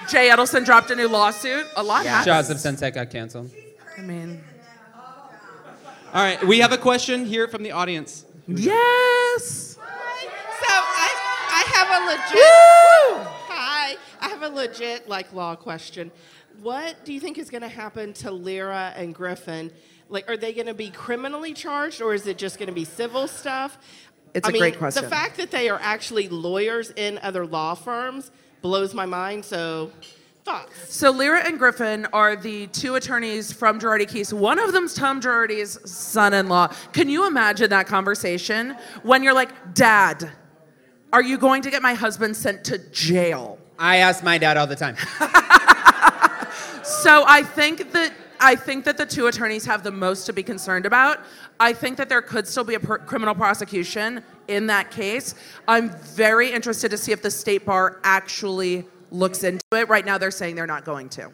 Jay 0.09 0.29
Edelson 0.29 0.65
dropped 0.65 0.91
a 0.91 0.97
new 0.97 1.09
lawsuit. 1.09 1.67
A 1.77 1.83
lot 1.83 2.07
happened. 2.07 2.27
Shahs 2.27 2.51
of 2.51 2.59
Sunset 2.59 2.95
got 2.95 3.11
canceled. 3.11 3.51
I 3.97 4.01
mean, 4.03 4.43
All 6.15 6.23
right, 6.23 6.43
we 6.47 6.61
have 6.61 6.73
a 6.73 6.79
question 6.79 7.25
here 7.27 7.47
from 7.49 7.63
the 7.63 7.73
audience. 7.73 8.25
yes. 8.47 9.66
So 11.87 11.93
I, 11.95 11.99
I 11.99 11.99
have 11.99 12.03
a 12.03 12.07
legit. 12.07 13.29
Hi, 13.49 13.97
I 14.21 14.29
have 14.29 14.43
a 14.43 14.49
legit 14.49 15.09
like 15.09 15.33
law 15.33 15.55
question. 15.55 16.11
What 16.61 17.05
do 17.05 17.13
you 17.13 17.21
think 17.21 17.39
is 17.39 17.49
going 17.49 17.63
to 17.63 17.69
happen 17.69 18.13
to 18.15 18.31
Lira 18.31 18.93
and 18.97 19.15
Griffin? 19.15 19.71
Like, 20.09 20.29
are 20.29 20.37
they 20.37 20.53
going 20.53 20.67
to 20.67 20.75
be 20.75 20.91
criminally 20.91 21.53
charged, 21.53 22.01
or 22.01 22.15
is 22.15 22.27
it 22.27 22.39
just 22.39 22.59
going 22.59 22.69
to 22.69 22.75
be 22.75 22.85
civil 22.85 23.29
stuff? 23.29 23.79
It's 24.35 24.47
I 24.47 24.51
a 24.51 24.53
mean, 24.53 24.63
great 24.63 24.79
question. 24.79 25.05
The 25.05 25.09
fact 25.11 25.37
that 25.37 25.51
they 25.51 25.69
are 25.69 25.79
actually 25.81 26.29
lawyers 26.29 26.93
in 26.97 27.19
other 27.23 27.47
law 27.47 27.75
firms 27.75 28.31
blows 28.63 28.93
my 28.93 29.07
mind. 29.07 29.45
So, 29.45 29.93
thoughts? 30.45 30.93
So 30.93 31.11
Lira 31.11 31.41
and 31.47 31.59
Griffin 31.59 32.07
are 32.13 32.37
the 32.37 32.67
two 32.69 32.97
attorneys 32.97 33.53
from 33.53 33.79
Girardi 33.79 34.09
Keese. 34.09 34.33
One 34.33 34.59
of 34.59 34.73
them's 34.73 34.95
Tom 34.95 35.21
Girardi's 35.21 35.79
son-in-law. 35.91 36.69
Can 36.93 37.09
you 37.09 37.27
imagine 37.27 37.71
that 37.71 37.87
conversation 37.87 38.77
when 39.03 39.23
you're 39.23 39.35
like, 39.35 39.75
"Dad, 39.75 40.31
are 41.13 41.23
you 41.23 41.39
going 41.39 41.63
to 41.63 41.71
get 41.71 41.83
my 41.83 41.95
husband 41.95 42.37
sent 42.37 42.65
to 42.65 42.79
jail?" 42.91 43.59
I 43.79 43.99
ask 43.99 44.25
my 44.25 44.39
dad 44.39 44.57
all 44.57 44.67
the 44.67 44.77
time. 44.77 44.97
So 46.87 47.25
I 47.27 47.43
think 47.43 47.93
that 47.93 48.13
I 48.39 48.55
think 48.55 48.85
that 48.85 48.97
the 48.97 49.07
two 49.07 49.27
attorneys 49.27 49.65
have 49.65 49.83
the 49.83 49.91
most 49.91 50.25
to 50.27 50.33
be 50.33 50.43
concerned 50.43 50.87
about. 50.87 51.21
I 51.59 51.73
think 51.73 51.97
that 51.97 52.09
there 52.09 52.23
could 52.23 52.47
still 52.47 52.65
be 52.65 52.75
a 52.75 52.81
per- 52.81 52.99
criminal 52.99 53.35
prosecution 53.35 54.23
in 54.47 54.67
that 54.69 54.91
case. 54.91 55.35
I'm 55.67 55.91
very 55.91 56.53
interested 56.53 56.91
to 56.91 56.97
see 56.99 57.13
if 57.13 57.23
the 57.23 57.31
state 57.31 57.65
bar 57.65 58.01
actually 58.05 58.85
looks 59.11 59.43
into 59.43 59.65
it. 59.73 59.89
Right 59.89 60.05
now, 60.05 60.17
they're 60.19 60.31
saying 60.31 60.55
they're 60.55 60.67
not 60.67 60.85
going 60.85 61.09
to. 61.11 61.31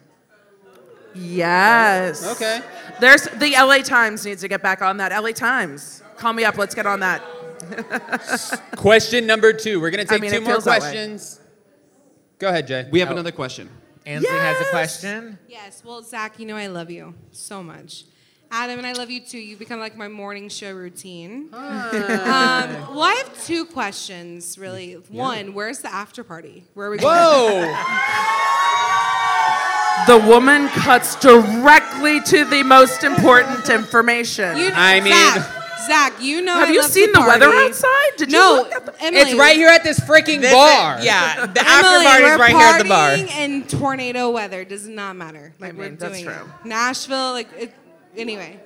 Yes. 1.13 2.25
Okay. 2.35 2.61
There's 2.99 3.23
the 3.23 3.51
LA 3.51 3.79
Times 3.79 4.25
needs 4.25 4.41
to 4.41 4.47
get 4.47 4.63
back 4.63 4.81
on 4.81 4.97
that. 4.97 5.11
LA 5.11 5.31
Times, 5.31 6.01
call 6.17 6.33
me 6.33 6.45
up. 6.45 6.57
Let's 6.57 6.73
get 6.73 6.85
on 6.85 6.99
that. 7.01 7.21
Question 8.75 9.25
number 9.25 9.53
two. 9.53 9.79
We're 9.79 9.91
gonna 9.91 10.05
take 10.05 10.21
mean, 10.21 10.31
two 10.31 10.37
it 10.37 10.43
more 10.43 10.53
feels 10.53 10.65
that 10.65 10.81
way. 10.81 10.91
questions. 10.91 11.39
Go 12.39 12.49
ahead, 12.49 12.67
Jay. 12.67 12.87
We 12.91 12.99
have 12.99 13.09
Oh. 13.09 13.13
another 13.13 13.31
question. 13.31 13.69
Ansley 14.05 14.29
has 14.31 14.59
a 14.59 14.65
question. 14.69 15.39
Yes, 15.47 15.81
well, 15.85 16.01
Zach, 16.03 16.37
you 16.39 16.45
know 16.45 16.57
I 16.57 16.67
love 16.67 16.91
you 16.91 17.13
so 17.31 17.63
much. 17.63 18.03
Adam, 18.51 18.77
and 18.77 18.85
I 18.85 18.91
love 18.93 19.09
you 19.09 19.19
too. 19.21 19.39
You've 19.39 19.57
become 19.59 19.79
like 19.79 19.95
my 19.97 20.07
morning 20.07 20.47
show 20.49 20.71
routine. 20.73 21.49
Um, 21.53 21.59
well, 22.93 23.01
I 23.01 23.13
have 23.23 23.45
two 23.45 23.65
questions, 23.65 24.57
really. 24.59 24.93
One, 25.09 25.53
where's 25.55 25.79
the 25.79 25.91
after 25.91 26.23
party? 26.23 26.65
Where 26.75 26.87
are 26.87 26.91
we 26.91 26.97
going? 26.97 27.69
Whoa! 27.71 28.39
The 30.05 30.17
woman 30.27 30.67
cuts 30.69 31.15
directly 31.15 32.19
to 32.23 32.43
the 32.43 32.61
most 32.63 33.05
important 33.05 33.69
information. 33.79 34.57
You, 34.57 34.69
I 34.73 34.99
mean- 34.99 35.13
Zach, 35.13 35.62
Zach, 35.87 36.13
you 36.21 36.41
know 36.41 36.53
Have 36.55 36.69
I 36.69 36.71
you 36.71 36.81
love 36.81 36.91
seen 36.91 37.07
to 37.07 37.13
the 37.13 37.19
weather 37.27 37.47
outside? 37.49 37.89
Did 38.17 38.31
you 38.31 38.37
no, 38.37 38.53
look 38.63 38.71
at 38.73 38.85
the- 38.85 39.03
Emily, 39.03 39.21
It's 39.21 39.33
right 39.33 39.55
here 39.57 39.69
at 39.69 39.83
this 39.83 39.99
freaking 39.99 40.39
This 40.41 40.53
bar. 40.53 40.99
Is, 40.99 41.05
yeah, 41.05 41.45
the 41.45 41.59
Emily, 41.61 42.05
after 42.05 42.09
party's 42.09 42.25
we're 42.25 42.37
right 42.37 42.51
here 42.51 42.59
at 42.61 42.77
the 42.77 42.87
bar. 42.89 43.09
partying 43.11 43.37
in 43.37 43.63
tornado 43.67 44.29
weather. 44.29 44.63
Does 44.63 44.87
not 44.87 45.15
matter. 45.15 45.53
Like 45.59 45.73
I 45.73 45.77
we're 45.77 45.89
that's 45.89 46.13
doing 46.13 46.25
true. 46.25 46.33
it. 46.63 46.67
Nashville, 46.67 47.31
like 47.33 47.49
it, 47.57 47.73
anyway. 48.15 48.59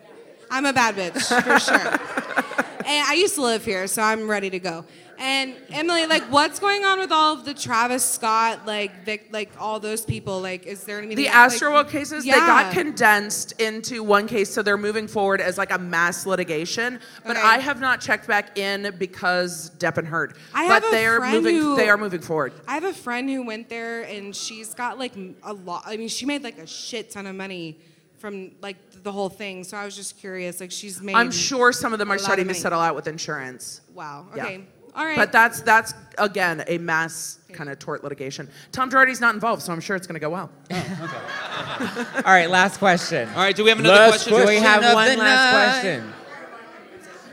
I'm 0.51 0.65
a 0.65 0.73
bad 0.73 0.95
bitch 0.95 1.43
for 1.43 1.59
sure. 1.59 1.75
and 2.85 3.07
I 3.07 3.13
used 3.15 3.35
to 3.35 3.41
live 3.41 3.65
here, 3.65 3.85
so 3.87 4.01
I'm 4.01 4.29
ready 4.29 4.49
to 4.49 4.59
go. 4.59 4.85
And 5.19 5.55
Emily, 5.69 6.05
like, 6.05 6.23
what's 6.31 6.59
going 6.59 6.85
on 6.85 6.99
with 6.99 7.11
all 7.11 7.33
of 7.33 7.43
the 7.45 7.53
Travis 7.53 8.05
Scott, 8.05 8.65
like, 8.65 9.03
Vic, 9.03 9.29
like 9.31 9.49
all 9.59 9.79
those 9.79 10.05
people? 10.05 10.41
Like, 10.41 10.65
is 10.67 10.83
there 10.83 10.99
anything? 10.99 11.17
The 11.17 11.25
like- 11.25 11.33
Astroworld 11.51 11.89
cases, 11.89 12.23
they 12.23 12.31
got 12.31 12.71
condensed 12.73 13.59
into 13.59 14.03
one 14.03 14.27
case, 14.27 14.53
so 14.53 14.61
they're 14.61 14.77
moving 14.77 15.07
forward 15.07 15.41
as 15.41 15.57
like 15.57 15.71
a 15.71 15.77
mass 15.79 16.25
litigation. 16.25 16.99
But 17.25 17.37
Okay. 17.37 17.45
I 17.45 17.57
have 17.59 17.79
not 17.79 17.99
checked 18.01 18.27
back 18.27 18.57
in 18.57 18.93
because 18.99 19.71
Depp 19.79 19.97
and 19.97 20.07
Heard. 20.07 20.35
I 20.53 20.65
have 20.65 20.81
but 20.83 20.89
a 20.89 20.91
they're 20.91 21.17
friend 21.19 21.33
moving. 21.35 21.55
who- 21.57 21.75
They 21.75 21.89
are 21.89 21.97
moving 21.97 22.21
forward. 22.21 22.53
I 22.67 22.73
have 22.75 22.83
a 22.83 22.93
friend 22.93 23.29
who 23.29 23.43
went 23.43 23.69
there 23.69 24.03
and 24.03 24.35
she's 24.35 24.73
got 24.73 24.99
like 24.99 25.13
a 25.43 25.53
lot. 25.53 25.83
I 25.85 25.97
mean, 25.97 26.09
she 26.09 26.25
made 26.25 26.43
like 26.43 26.57
a 26.59 26.67
shit 26.67 27.09
ton 27.11 27.25
of 27.25 27.35
money 27.35 27.79
from 28.19 28.51
like 28.61 28.77
the 29.03 29.11
whole 29.11 29.29
thing. 29.29 29.63
So 29.63 29.77
I 29.77 29.85
was 29.85 29.95
just 29.95 30.17
curious. 30.19 30.59
Like 30.59 30.71
she's 30.71 31.01
made. 31.01 31.15
I'm 31.15 31.31
sure 31.31 31.71
some 31.71 31.93
of 31.93 31.99
them 31.99 32.11
are 32.11 32.17
starting 32.17 32.47
to 32.47 32.53
settle 32.53 32.79
out 32.79 32.95
with 32.95 33.07
insurance. 33.07 33.81
Wow. 33.93 34.27
Yeah. 34.35 34.57
Okay. 34.97 35.01
All 35.01 35.05
right. 35.07 35.15
But 35.17 35.31
that's 35.31 35.61
that's 35.61 35.93
again 36.17 36.63
a 36.67 36.77
mass 36.79 37.37
kind 37.53 37.69
of 37.69 37.77
tort 37.77 38.03
litigation. 38.03 38.49
Tom 38.71 38.89
Girardi's 38.89 39.21
not 39.21 39.35
involved, 39.35 39.61
so 39.61 39.71
I'm 39.71 39.79
sure 39.79 39.95
it's 39.95 40.07
going 40.07 40.15
to 40.15 40.19
go 40.19 40.29
well. 40.31 40.49
All 40.71 42.33
right, 42.33 42.49
last 42.49 42.77
question. 42.79 43.29
All 43.29 43.35
right, 43.35 43.55
do 43.55 43.63
we 43.63 43.69
have 43.69 43.79
another 43.79 43.95
Last 44.11 44.27
question? 44.27 44.45
Do 44.45 44.47
we 44.47 44.55
have 44.57 44.83
of 44.83 44.93
one 44.93 45.09
the 45.09 45.17
last 45.17 45.83
night. 45.83 46.01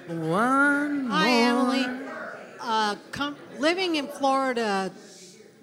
question? 0.09 0.31
One. 0.31 1.07
Hi, 1.07 1.31
Emily. 1.31 1.87
Uh, 2.61 2.97
com- 3.13 3.37
living 3.59 3.97
in 3.97 4.07
Florida, 4.07 4.93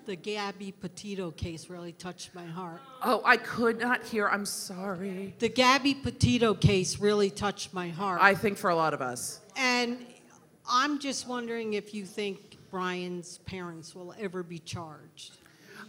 the 0.05 0.15
Gabby 0.15 0.71
Petito 0.71 1.31
case 1.31 1.69
really 1.69 1.91
touched 1.91 2.33
my 2.33 2.45
heart. 2.45 2.81
Oh, 3.03 3.21
I 3.23 3.37
could 3.37 3.79
not 3.79 4.03
hear. 4.03 4.27
I'm 4.27 4.45
sorry. 4.45 5.35
The 5.39 5.49
Gabby 5.49 5.93
Petito 5.93 6.53
case 6.55 6.99
really 6.99 7.29
touched 7.29 7.73
my 7.73 7.89
heart. 7.89 8.19
I 8.21 8.33
think 8.35 8.57
for 8.57 8.69
a 8.71 8.75
lot 8.75 8.93
of 8.93 9.01
us. 9.01 9.39
and 9.55 9.97
I'm 10.73 10.99
just 10.99 11.27
wondering 11.27 11.73
if 11.73 11.93
you 11.93 12.05
think 12.05 12.57
Brian's 12.69 13.39
parents 13.39 13.93
will 13.93 14.15
ever 14.17 14.41
be 14.41 14.57
charged. 14.59 15.33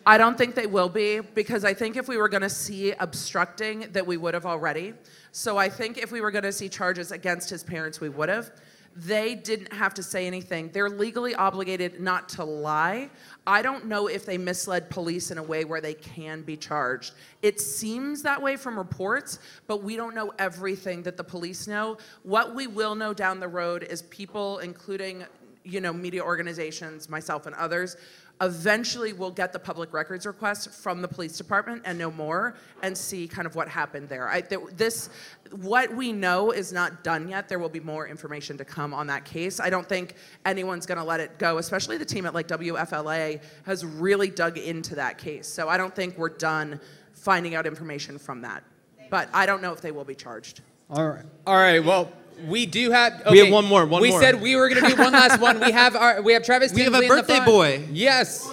I 0.04 0.18
don't 0.18 0.36
think 0.36 0.56
they 0.56 0.66
will 0.66 0.88
be 0.88 1.20
because 1.20 1.64
I 1.64 1.72
think 1.72 1.96
if 1.96 2.08
we 2.08 2.16
were 2.16 2.28
going 2.28 2.42
to 2.42 2.50
see 2.50 2.90
obstructing, 2.90 3.86
that 3.92 4.04
we 4.04 4.16
would 4.16 4.34
have 4.34 4.44
already. 4.44 4.94
So 5.30 5.56
I 5.56 5.68
think 5.68 5.98
if 5.98 6.10
we 6.10 6.20
were 6.20 6.32
going 6.32 6.42
to 6.42 6.50
see 6.50 6.68
charges 6.68 7.12
against 7.12 7.48
his 7.48 7.62
parents, 7.62 8.00
we 8.00 8.08
would 8.08 8.28
have. 8.28 8.50
They 8.94 9.34
didn't 9.34 9.72
have 9.72 9.94
to 9.94 10.02
say 10.02 10.26
anything. 10.26 10.70
They're 10.70 10.90
legally 10.90 11.34
obligated 11.34 12.00
not 12.00 12.28
to 12.30 12.44
lie. 12.44 13.10
I 13.46 13.62
don't 13.62 13.86
know 13.86 14.06
if 14.06 14.26
they 14.26 14.36
misled 14.36 14.90
police 14.90 15.30
in 15.30 15.38
a 15.38 15.42
way 15.42 15.64
where 15.64 15.80
they 15.80 15.94
can 15.94 16.42
be 16.42 16.56
charged. 16.56 17.14
It 17.40 17.60
seems 17.60 18.22
that 18.22 18.40
way 18.40 18.56
from 18.56 18.76
reports, 18.76 19.38
but 19.66 19.82
we 19.82 19.96
don't 19.96 20.14
know 20.14 20.32
everything 20.38 21.02
that 21.04 21.16
the 21.16 21.24
police 21.24 21.66
know. 21.66 21.96
What 22.22 22.54
we 22.54 22.66
will 22.66 22.94
know 22.94 23.14
down 23.14 23.40
the 23.40 23.48
road 23.48 23.82
is 23.84 24.02
people, 24.02 24.58
including 24.58 25.24
you 25.64 25.80
know, 25.80 25.92
media 25.92 26.22
organizations, 26.22 27.08
myself 27.08 27.46
and 27.46 27.54
others, 27.56 27.96
eventually 28.42 29.12
we'll 29.12 29.30
get 29.30 29.52
the 29.52 29.58
public 29.58 29.92
records 29.92 30.26
request 30.26 30.70
from 30.70 31.00
the 31.00 31.06
police 31.06 31.38
department 31.38 31.80
and 31.84 31.96
know 31.96 32.10
more 32.10 32.56
and 32.82 32.98
see 32.98 33.28
kind 33.28 33.46
of 33.46 33.54
what 33.54 33.68
happened 33.68 34.08
there. 34.08 34.28
I, 34.28 34.40
th- 34.40 34.60
this, 34.76 35.08
what 35.52 35.94
we 35.94 36.12
know 36.12 36.50
is 36.50 36.72
not 36.72 37.04
done 37.04 37.28
yet. 37.28 37.48
There 37.48 37.60
will 37.60 37.68
be 37.68 37.80
more 37.80 38.08
information 38.08 38.58
to 38.58 38.64
come 38.64 38.92
on 38.92 39.06
that 39.06 39.24
case. 39.24 39.60
I 39.60 39.70
don't 39.70 39.88
think 39.88 40.16
anyone's 40.44 40.86
going 40.86 40.98
to 40.98 41.04
let 41.04 41.20
it 41.20 41.38
go, 41.38 41.58
especially 41.58 41.98
the 41.98 42.04
team 42.04 42.26
at 42.26 42.34
like 42.34 42.48
WFLA 42.48 43.40
has 43.64 43.84
really 43.84 44.28
dug 44.28 44.58
into 44.58 44.96
that 44.96 45.18
case. 45.18 45.46
So 45.46 45.68
I 45.68 45.76
don't 45.76 45.94
think 45.94 46.18
we're 46.18 46.28
done 46.28 46.80
finding 47.12 47.54
out 47.54 47.64
information 47.64 48.18
from 48.18 48.42
that. 48.42 48.64
But 49.08 49.28
I 49.32 49.46
don't 49.46 49.62
know 49.62 49.72
if 49.72 49.80
they 49.80 49.92
will 49.92 50.04
be 50.04 50.16
charged. 50.16 50.62
All 50.90 51.08
right. 51.08 51.24
All 51.46 51.56
right. 51.56 51.78
Well, 51.80 52.10
we 52.46 52.66
do 52.66 52.90
have. 52.90 53.22
We 53.30 53.38
have 53.38 53.52
one 53.52 53.64
more, 53.64 53.86
one 53.86 54.02
we 54.02 54.10
more. 54.10 54.20
said 54.20 54.40
we 54.40 54.56
were 54.56 54.68
gonna 54.68 54.88
do 54.88 54.96
one 54.96 55.12
last 55.12 55.40
one. 55.40 55.60
We 55.60 55.70
have 55.72 55.94
our. 55.96 56.22
We 56.22 56.32
have 56.32 56.42
Travis. 56.44 56.72
We 56.74 56.82
have 56.82 56.94
a 56.94 57.00
Tinsley 57.00 57.06
in 57.06 57.16
the 57.16 57.22
birthday 57.22 57.44
boy. 57.44 57.84
Yes. 57.92 58.48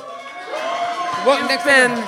What 1.26 1.48
next? 1.48 1.66
Been 1.66 2.04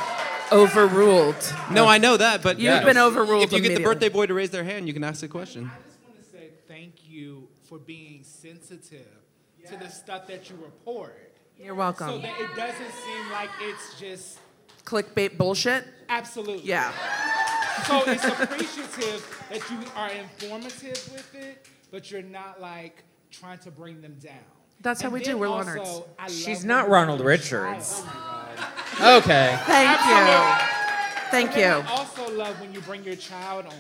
overruled. 0.51 1.36
No, 1.71 1.88
I 1.88 1.97
know 1.97 2.17
that, 2.17 2.41
but 2.41 2.57
You've 2.60 2.65
Yeah. 2.73 2.84
been 2.84 2.97
overruled. 2.97 3.43
if 3.43 3.51
you 3.53 3.60
get 3.62 3.75
the 3.75 3.84
birthday 3.84 4.10
boy 4.10 4.25
to 4.25 4.34
raise 4.34 4.49
their 4.49 4.63
hand, 4.63 4.88
you 4.88 4.93
can 4.93 5.03
ask 5.03 5.23
a 5.23 5.27
question. 5.27 5.69
I 5.73 5.77
just 5.88 5.99
want 6.07 6.17
to 6.23 6.29
say 6.29 6.49
thank 6.67 6.93
you 7.10 7.47
for 7.67 7.77
being 7.77 8.23
sensitive 8.23 9.07
to 9.69 9.77
the 9.77 9.89
stuff 9.89 10.27
that 10.27 10.49
you 10.49 10.57
report. 10.62 11.17
You're 11.57 11.75
welcome. 11.75 12.07
So 12.07 12.17
that 12.19 12.39
it 12.39 12.55
doesn't 12.55 12.75
seem 13.05 13.31
like 13.31 13.49
it's 13.62 13.99
just 13.99 14.39
Clickbait 14.86 15.38
bullshit. 15.38 15.86
Absolutely. 16.10 16.67
Yeah. 16.67 16.91
So 17.88 18.04
it's 18.06 18.26
appreciative 18.26 19.46
that 19.50 19.70
you 19.70 19.80
are 19.96 20.10
informative 20.10 21.10
with 21.12 21.34
it, 21.36 21.67
but 21.91 22.12
you're 22.12 22.22
not 22.22 22.62
like 22.62 23.04
trying 23.32 23.60
to 23.60 23.72
bring 23.72 24.02
them 24.02 24.15
down. 24.22 24.34
That's 24.82 25.02
how 25.02 25.08
And 25.08 25.13
we 25.13 25.24
do. 25.24 25.38
We're 25.38 25.48
also, 25.48 25.70
Leonards. 25.72 26.02
I 26.20 26.28
She's 26.28 26.65
not 26.65 26.89
Ronald 26.89 27.20
you're 27.20 27.32
a 27.32 27.38
child. 27.38 27.76
Richards. 27.76 28.04
Oh. 29.00 29.17
Okay. 29.17 29.58
Thank 29.65 30.00
you. 30.06 30.67
Thank 31.32 31.56
you. 31.56 31.63
I 31.88 31.91
also 31.91 32.30
love 32.36 32.60
when 32.60 32.74
you 32.74 32.82
bring 32.82 33.04
your 33.04 33.15
child 33.15 33.65
on 33.67 33.74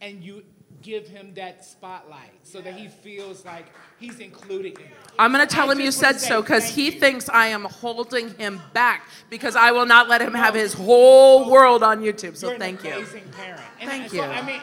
and 0.00 0.24
you 0.24 0.42
give 0.82 1.06
him 1.06 1.32
that 1.34 1.64
spotlight 1.64 2.30
so 2.42 2.60
that 2.60 2.74
he 2.74 2.88
feels 2.88 3.44
like 3.44 3.66
he's 3.98 4.18
included 4.18 4.78
in 4.78 4.86
it. 4.86 4.92
I'm 5.18 5.32
going 5.32 5.46
to 5.46 5.54
tell 5.54 5.68
I 5.68 5.72
him 5.72 5.80
you 5.80 5.92
said 5.92 6.20
so 6.20 6.40
because 6.40 6.68
he 6.68 6.86
you. 6.86 7.00
thinks 7.00 7.28
I 7.28 7.46
am 7.46 7.64
holding 7.64 8.34
him 8.34 8.60
back 8.72 9.08
because 9.28 9.56
I 9.56 9.72
will 9.72 9.86
not 9.86 10.08
let 10.08 10.22
him 10.22 10.34
have 10.34 10.54
his 10.54 10.72
whole 10.72 11.50
world 11.50 11.82
on 11.82 12.00
YouTube. 12.00 12.36
So 12.36 12.46
You're 12.46 12.54
an 12.54 12.60
thank 12.60 12.84
you. 12.84 12.92
amazing 12.92 13.28
parent. 13.36 13.62
And 13.80 13.90
Thank 13.90 14.10
so, 14.10 14.16
you. 14.16 14.22
I 14.22 14.42
mean, 14.42 14.60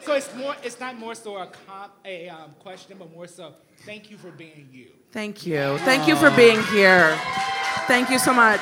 so 0.00 0.14
it's 0.14 0.34
more. 0.34 0.56
It's 0.62 0.80
not 0.80 0.98
more 0.98 1.14
so 1.14 1.36
a 1.36 1.46
comp, 1.66 1.92
a 2.04 2.28
um, 2.28 2.54
question, 2.58 2.96
but 2.98 3.12
more 3.12 3.26
so, 3.26 3.54
thank 3.84 4.10
you 4.10 4.16
for 4.16 4.30
being 4.30 4.68
you. 4.72 4.88
Thank 5.12 5.46
you. 5.46 5.78
Thank 5.78 6.08
you 6.08 6.16
for 6.16 6.30
being 6.30 6.62
here. 6.64 7.18
Thank 7.86 8.10
you 8.10 8.18
so 8.18 8.32
much. 8.32 8.60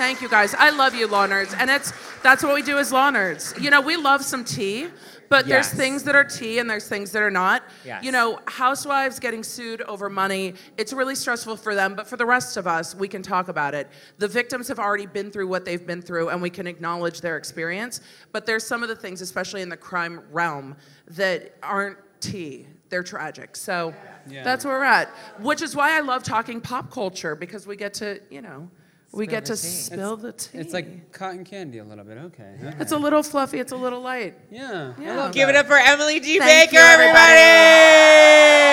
Thank 0.00 0.22
you 0.22 0.30
guys. 0.30 0.54
I 0.54 0.70
love 0.70 0.94
you, 0.94 1.06
law 1.06 1.26
nerds. 1.26 1.54
And 1.58 1.68
it's 1.68 1.92
that's 2.22 2.42
what 2.42 2.54
we 2.54 2.62
do 2.62 2.78
as 2.78 2.90
law 2.90 3.10
nerds. 3.10 3.60
You 3.60 3.68
know, 3.68 3.82
we 3.82 3.98
love 3.98 4.24
some 4.24 4.46
tea, 4.46 4.86
but 5.28 5.46
there's 5.46 5.68
things 5.68 6.04
that 6.04 6.14
are 6.14 6.24
tea 6.24 6.58
and 6.58 6.70
there's 6.70 6.88
things 6.88 7.12
that 7.12 7.22
are 7.22 7.30
not. 7.30 7.62
Yes. 7.84 8.02
You 8.02 8.10
know, 8.10 8.40
housewives 8.46 9.18
getting 9.18 9.42
sued 9.44 9.82
over 9.82 10.08
money, 10.08 10.54
it's 10.78 10.94
really 10.94 11.14
stressful 11.14 11.58
for 11.58 11.74
them, 11.74 11.94
but 11.94 12.06
for 12.06 12.16
the 12.16 12.24
rest 12.24 12.56
of 12.56 12.66
us, 12.66 12.94
we 12.94 13.08
can 13.08 13.20
talk 13.20 13.48
about 13.48 13.74
it. 13.74 13.90
The 14.16 14.26
victims 14.26 14.68
have 14.68 14.78
already 14.78 15.04
been 15.04 15.30
through 15.30 15.48
what 15.48 15.66
they've 15.66 15.86
been 15.86 16.00
through 16.00 16.30
and 16.30 16.40
we 16.40 16.48
can 16.48 16.66
acknowledge 16.66 17.20
their 17.20 17.36
experience, 17.36 18.00
but 18.32 18.46
there's 18.46 18.66
some 18.66 18.82
of 18.82 18.88
the 18.88 18.96
things 18.96 19.20
especially 19.20 19.60
in 19.60 19.68
the 19.68 19.76
crime 19.76 20.22
realm 20.32 20.76
that 21.08 21.56
aren't 21.62 21.98
tea. 22.20 22.66
They're 22.88 23.02
tragic. 23.02 23.54
So 23.54 23.92
Yeah. 24.30 24.44
that's 24.44 24.64
where 24.64 24.78
we're 24.78 24.84
at. 24.84 25.08
Which 25.40 25.60
is 25.60 25.76
why 25.76 25.94
I 25.94 26.00
love 26.00 26.22
talking 26.22 26.62
pop 26.62 26.90
culture 26.90 27.34
because 27.34 27.66
we 27.66 27.76
get 27.76 27.92
to, 27.94 28.18
you 28.30 28.40
know, 28.40 28.70
we 29.12 29.26
get 29.26 29.44
to 29.46 29.56
spill 29.56 30.16
the 30.16 30.32
tea. 30.32 30.58
It's 30.58 30.72
like 30.72 31.12
cotton 31.12 31.44
candy 31.44 31.78
a 31.78 31.84
little 31.84 32.04
bit. 32.04 32.18
Okay. 32.18 32.54
okay. 32.62 32.76
It's 32.78 32.92
a 32.92 32.96
little 32.96 33.22
fluffy, 33.22 33.58
it's 33.58 33.72
a 33.72 33.76
little 33.76 34.00
light. 34.00 34.34
yeah. 34.50 34.94
I 34.96 35.02
Yeah. 35.02 35.16
love 35.16 35.34
Give 35.34 35.48
it 35.48 35.52
that. 35.52 35.64
up 35.64 35.66
for 35.66 35.76
Emily 35.78 36.20
G. 36.20 36.38
Thank 36.38 36.70
Baker, 36.70 36.82
you, 36.82 36.88
everybody. 36.88 37.40
everybody. 37.40 38.70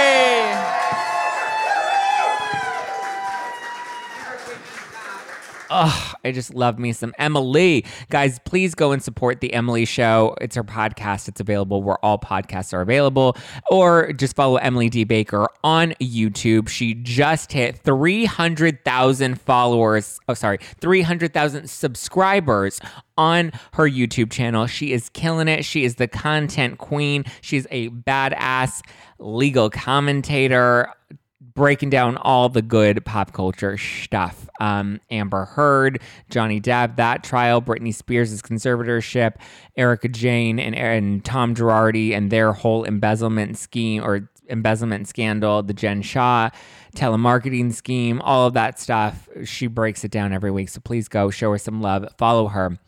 Oh, 5.69 6.13
I 6.27 6.31
just 6.33 6.53
love 6.53 6.77
me 6.77 6.91
some 6.91 7.13
Emily. 7.17 7.85
Guys, 8.09 8.37
please 8.39 8.75
go 8.75 8.91
and 8.91 9.01
support 9.01 9.39
The 9.39 9.53
Emily 9.53 9.85
Show. 9.85 10.35
It's 10.41 10.57
her 10.57 10.63
podcast. 10.63 11.29
It's 11.29 11.39
available 11.39 11.81
where 11.81 12.03
all 12.03 12.19
podcasts 12.19 12.73
are 12.73 12.81
available. 12.81 13.37
Or 13.71 14.11
just 14.11 14.35
follow 14.35 14.57
Emily 14.57 14.89
D. 14.89 15.05
Baker 15.05 15.47
on 15.63 15.91
YouTube. 16.01 16.67
She 16.67 16.95
just 16.95 17.53
hit 17.53 17.77
300,000 17.77 19.39
followers. 19.39 20.19
Oh, 20.27 20.33
sorry, 20.33 20.59
300,000 20.81 21.69
subscribers 21.69 22.81
on 23.17 23.53
her 23.73 23.89
YouTube 23.89 24.29
channel. 24.29 24.67
She 24.67 24.91
is 24.91 25.07
killing 25.09 25.47
it. 25.47 25.63
She 25.63 25.85
is 25.85 25.95
the 25.95 26.09
content 26.09 26.77
queen. 26.77 27.23
She's 27.39 27.65
a 27.71 27.89
badass 27.89 28.81
legal 29.17 29.69
commentator 29.69 30.91
breaking 31.39 31.89
down 31.89 32.17
all 32.17 32.49
the 32.49 32.61
good 32.61 33.03
pop 33.05 33.31
culture 33.33 33.77
stuff. 33.77 34.49
Um, 34.59 34.99
Amber 35.11 35.45
Heard, 35.45 36.01
Johnny 36.29 36.59
Depp, 36.59 36.95
that 36.95 37.23
trial, 37.23 37.61
Britney 37.61 37.93
Spears' 37.93 38.41
conservatorship, 38.41 39.35
Erika 39.75 40.07
Jayne 40.07 40.59
and, 40.59 40.75
and 40.75 41.23
Tom 41.23 41.53
Girardi 41.53 42.15
and 42.15 42.31
their 42.31 42.53
whole 42.53 42.83
embezzlement 42.83 43.57
scheme 43.57 44.03
or 44.03 44.29
embezzlement 44.49 45.07
scandal, 45.07 45.61
the 45.61 45.73
Jen 45.73 46.01
Shah 46.01 46.49
telemarketing 46.95 47.73
scheme, 47.73 48.21
all 48.21 48.47
of 48.47 48.53
that 48.53 48.79
stuff. 48.79 49.29
She 49.45 49.67
breaks 49.67 50.03
it 50.03 50.11
down 50.11 50.33
every 50.33 50.51
week. 50.51 50.69
So 50.69 50.79
please 50.79 51.07
go 51.07 51.29
show 51.29 51.51
her 51.51 51.57
some 51.57 51.81
love, 51.81 52.07
follow 52.17 52.47
her 52.47 52.79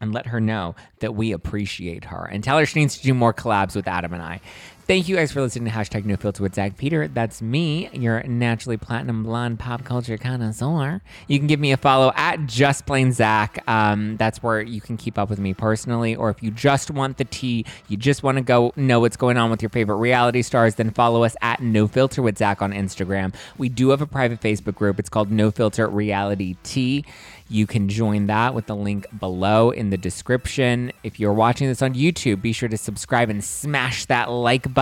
and 0.00 0.12
let 0.12 0.26
her 0.26 0.40
know 0.40 0.74
that 1.00 1.14
we 1.14 1.32
appreciate 1.32 2.04
her 2.04 2.24
and 2.30 2.44
tell 2.44 2.58
her 2.58 2.66
she 2.66 2.80
needs 2.80 2.96
to 2.98 3.02
do 3.02 3.14
more 3.14 3.34
collabs 3.34 3.74
with 3.74 3.88
Adam 3.88 4.12
and 4.12 4.22
I. 4.22 4.40
Thank 4.88 5.06
you 5.06 5.16
guys 5.16 5.32
for 5.32 5.42
listening 5.42 5.70
to 5.70 5.78
hashtag 5.78 6.06
no 6.06 6.16
filter 6.16 6.42
with 6.42 6.54
Zach 6.54 6.78
Peter. 6.78 7.08
That's 7.08 7.42
me, 7.42 7.90
your 7.92 8.22
naturally 8.22 8.78
platinum 8.78 9.22
blonde 9.22 9.58
pop 9.58 9.84
culture 9.84 10.16
connoisseur. 10.16 11.02
You 11.26 11.38
can 11.38 11.46
give 11.46 11.60
me 11.60 11.72
a 11.72 11.76
follow 11.76 12.10
at 12.16 12.46
just 12.46 12.86
plain 12.86 13.12
Zach. 13.12 13.62
Um, 13.68 14.16
that's 14.16 14.42
where 14.42 14.62
you 14.62 14.80
can 14.80 14.96
keep 14.96 15.18
up 15.18 15.28
with 15.28 15.38
me 15.38 15.52
personally. 15.52 16.16
Or 16.16 16.30
if 16.30 16.42
you 16.42 16.50
just 16.50 16.90
want 16.90 17.18
the 17.18 17.26
tea, 17.26 17.66
you 17.88 17.98
just 17.98 18.22
want 18.22 18.38
to 18.38 18.42
go 18.42 18.72
know 18.76 19.00
what's 19.00 19.18
going 19.18 19.36
on 19.36 19.50
with 19.50 19.60
your 19.60 19.68
favorite 19.68 19.96
reality 19.96 20.40
stars, 20.40 20.76
then 20.76 20.90
follow 20.90 21.22
us 21.22 21.36
at 21.42 21.60
no 21.60 21.86
filter 21.86 22.22
with 22.22 22.38
Zach 22.38 22.62
on 22.62 22.72
Instagram. 22.72 23.34
We 23.58 23.68
do 23.68 23.90
have 23.90 24.00
a 24.00 24.06
private 24.06 24.40
Facebook 24.40 24.76
group. 24.76 24.98
It's 24.98 25.10
called 25.10 25.30
No 25.30 25.50
Filter 25.50 25.86
Reality 25.86 26.56
Tea. 26.62 27.04
You 27.50 27.66
can 27.66 27.88
join 27.88 28.26
that 28.26 28.54
with 28.54 28.66
the 28.66 28.76
link 28.76 29.06
below 29.18 29.70
in 29.70 29.88
the 29.88 29.96
description. 29.96 30.92
If 31.02 31.18
you're 31.18 31.32
watching 31.32 31.66
this 31.66 31.80
on 31.80 31.94
YouTube, 31.94 32.42
be 32.42 32.52
sure 32.52 32.68
to 32.68 32.76
subscribe 32.76 33.30
and 33.30 33.42
smash 33.42 34.04
that 34.06 34.30
like 34.30 34.74
button. 34.74 34.77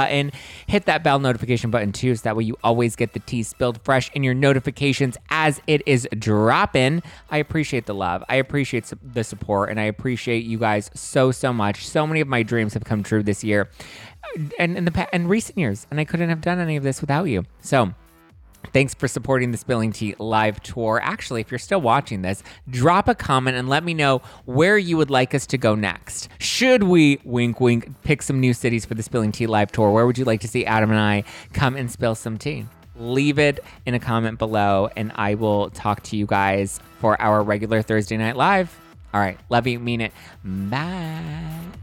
Hit 0.67 0.85
that 0.87 1.03
bell 1.03 1.19
notification 1.19 1.71
button 1.71 1.93
too, 1.93 2.15
so 2.15 2.23
that 2.25 2.37
way 2.37 2.45
you 2.45 2.57
always 2.63 2.97
get 2.97 3.13
the 3.13 3.21
tea 3.21 3.43
spilled 3.43 3.81
fresh 3.83 4.11
in 4.15 4.23
your 4.23 4.35
notifications 4.35 5.17
as 5.31 5.61
it 5.67 5.83
is 5.87 6.09
dropping. 6.19 7.03
I 7.31 7.39
appreciate 7.39 7.87
the 7.87 7.95
love. 7.95 8.23
I 8.29 8.37
appreciate 8.37 8.93
the 9.03 9.25
support, 9.25 9.71
and 9.71 9.81
I 9.81 9.85
appreciate 9.85 10.45
you 10.45 10.59
guys 10.59 10.91
so 10.95 11.33
so 11.33 11.53
much. 11.53 11.87
So 11.87 12.07
many 12.07 12.21
of 12.21 12.29
my 12.29 12.43
dreams 12.43 12.75
have 12.75 12.85
come 12.85 13.03
true 13.03 13.23
this 13.23 13.43
year, 13.43 13.71
and 14.59 14.77
in 14.77 14.85
the 14.85 14.91
pa- 14.91 15.09
in 15.13 15.29
recent 15.29 15.59
years, 15.59 15.87
and 15.91 15.99
I 15.99 16.05
couldn't 16.05 16.29
have 16.29 16.41
done 16.41 16.59
any 16.59 16.77
of 16.77 16.83
this 16.83 17.01
without 17.01 17.25
you. 17.25 17.45
So. 17.61 17.95
Thanks 18.73 18.95
for 18.95 19.09
supporting 19.09 19.53
the 19.53 19.59
Spilling 19.59 19.93
Tea 19.93 20.15
live 20.19 20.61
tour. 20.63 21.01
Actually, 21.03 21.41
if 21.41 21.51
you're 21.51 21.59
still 21.59 21.81
watching 21.81 22.23
this, 22.23 22.43
drop 22.69 23.09
a 23.09 23.15
comment 23.15 23.57
and 23.57 23.69
let 23.69 23.85
me 23.85 23.95
know 23.95 24.23
where 24.45 24.79
you 24.79 24.97
would 24.97 25.11
like 25.11 25.35
us 25.35 25.47
to 25.49 25.59
go 25.59 25.75
next. 25.75 26.29
Should 26.39 26.85
we, 26.85 27.21
wink, 27.25 27.61
wink, 27.61 28.03
pick 28.03 28.23
some 28.23 28.41
new 28.41 28.55
cities 28.55 28.85
for 28.85 28.95
the 28.95 29.03
Spilling 29.03 29.33
Tea 29.33 29.47
live 29.47 29.73
tour? 29.73 29.91
Where 29.91 30.07
would 30.07 30.19
you 30.19 30.25
like 30.25 30.41
to 30.41 30.49
see 30.49 30.65
Adam 30.65 30.91
and 30.91 31.01
I 31.01 31.25
come 31.53 31.77
and 31.77 31.91
spill 31.91 32.15
some 32.15 32.39
tea? 32.39 32.67
Leave 32.99 33.39
it 33.39 33.61
in 33.85 33.95
a 33.95 33.99
comment 33.99 34.39
below, 34.39 34.89
and 34.97 35.13
I 35.17 35.35
will 35.35 35.69
talk 35.71 36.03
to 36.05 36.17
you 36.17 36.25
guys 36.25 36.81
for 36.99 37.21
our 37.21 37.43
regular 37.43 37.83
Thursday 37.83 38.17
night 38.17 38.37
live. 38.37 38.79
All 39.13 39.21
right, 39.21 39.39
love 39.51 39.67
you, 39.67 39.79
mean 39.79 40.01
it. 40.01 40.13
Bye. 40.45 41.77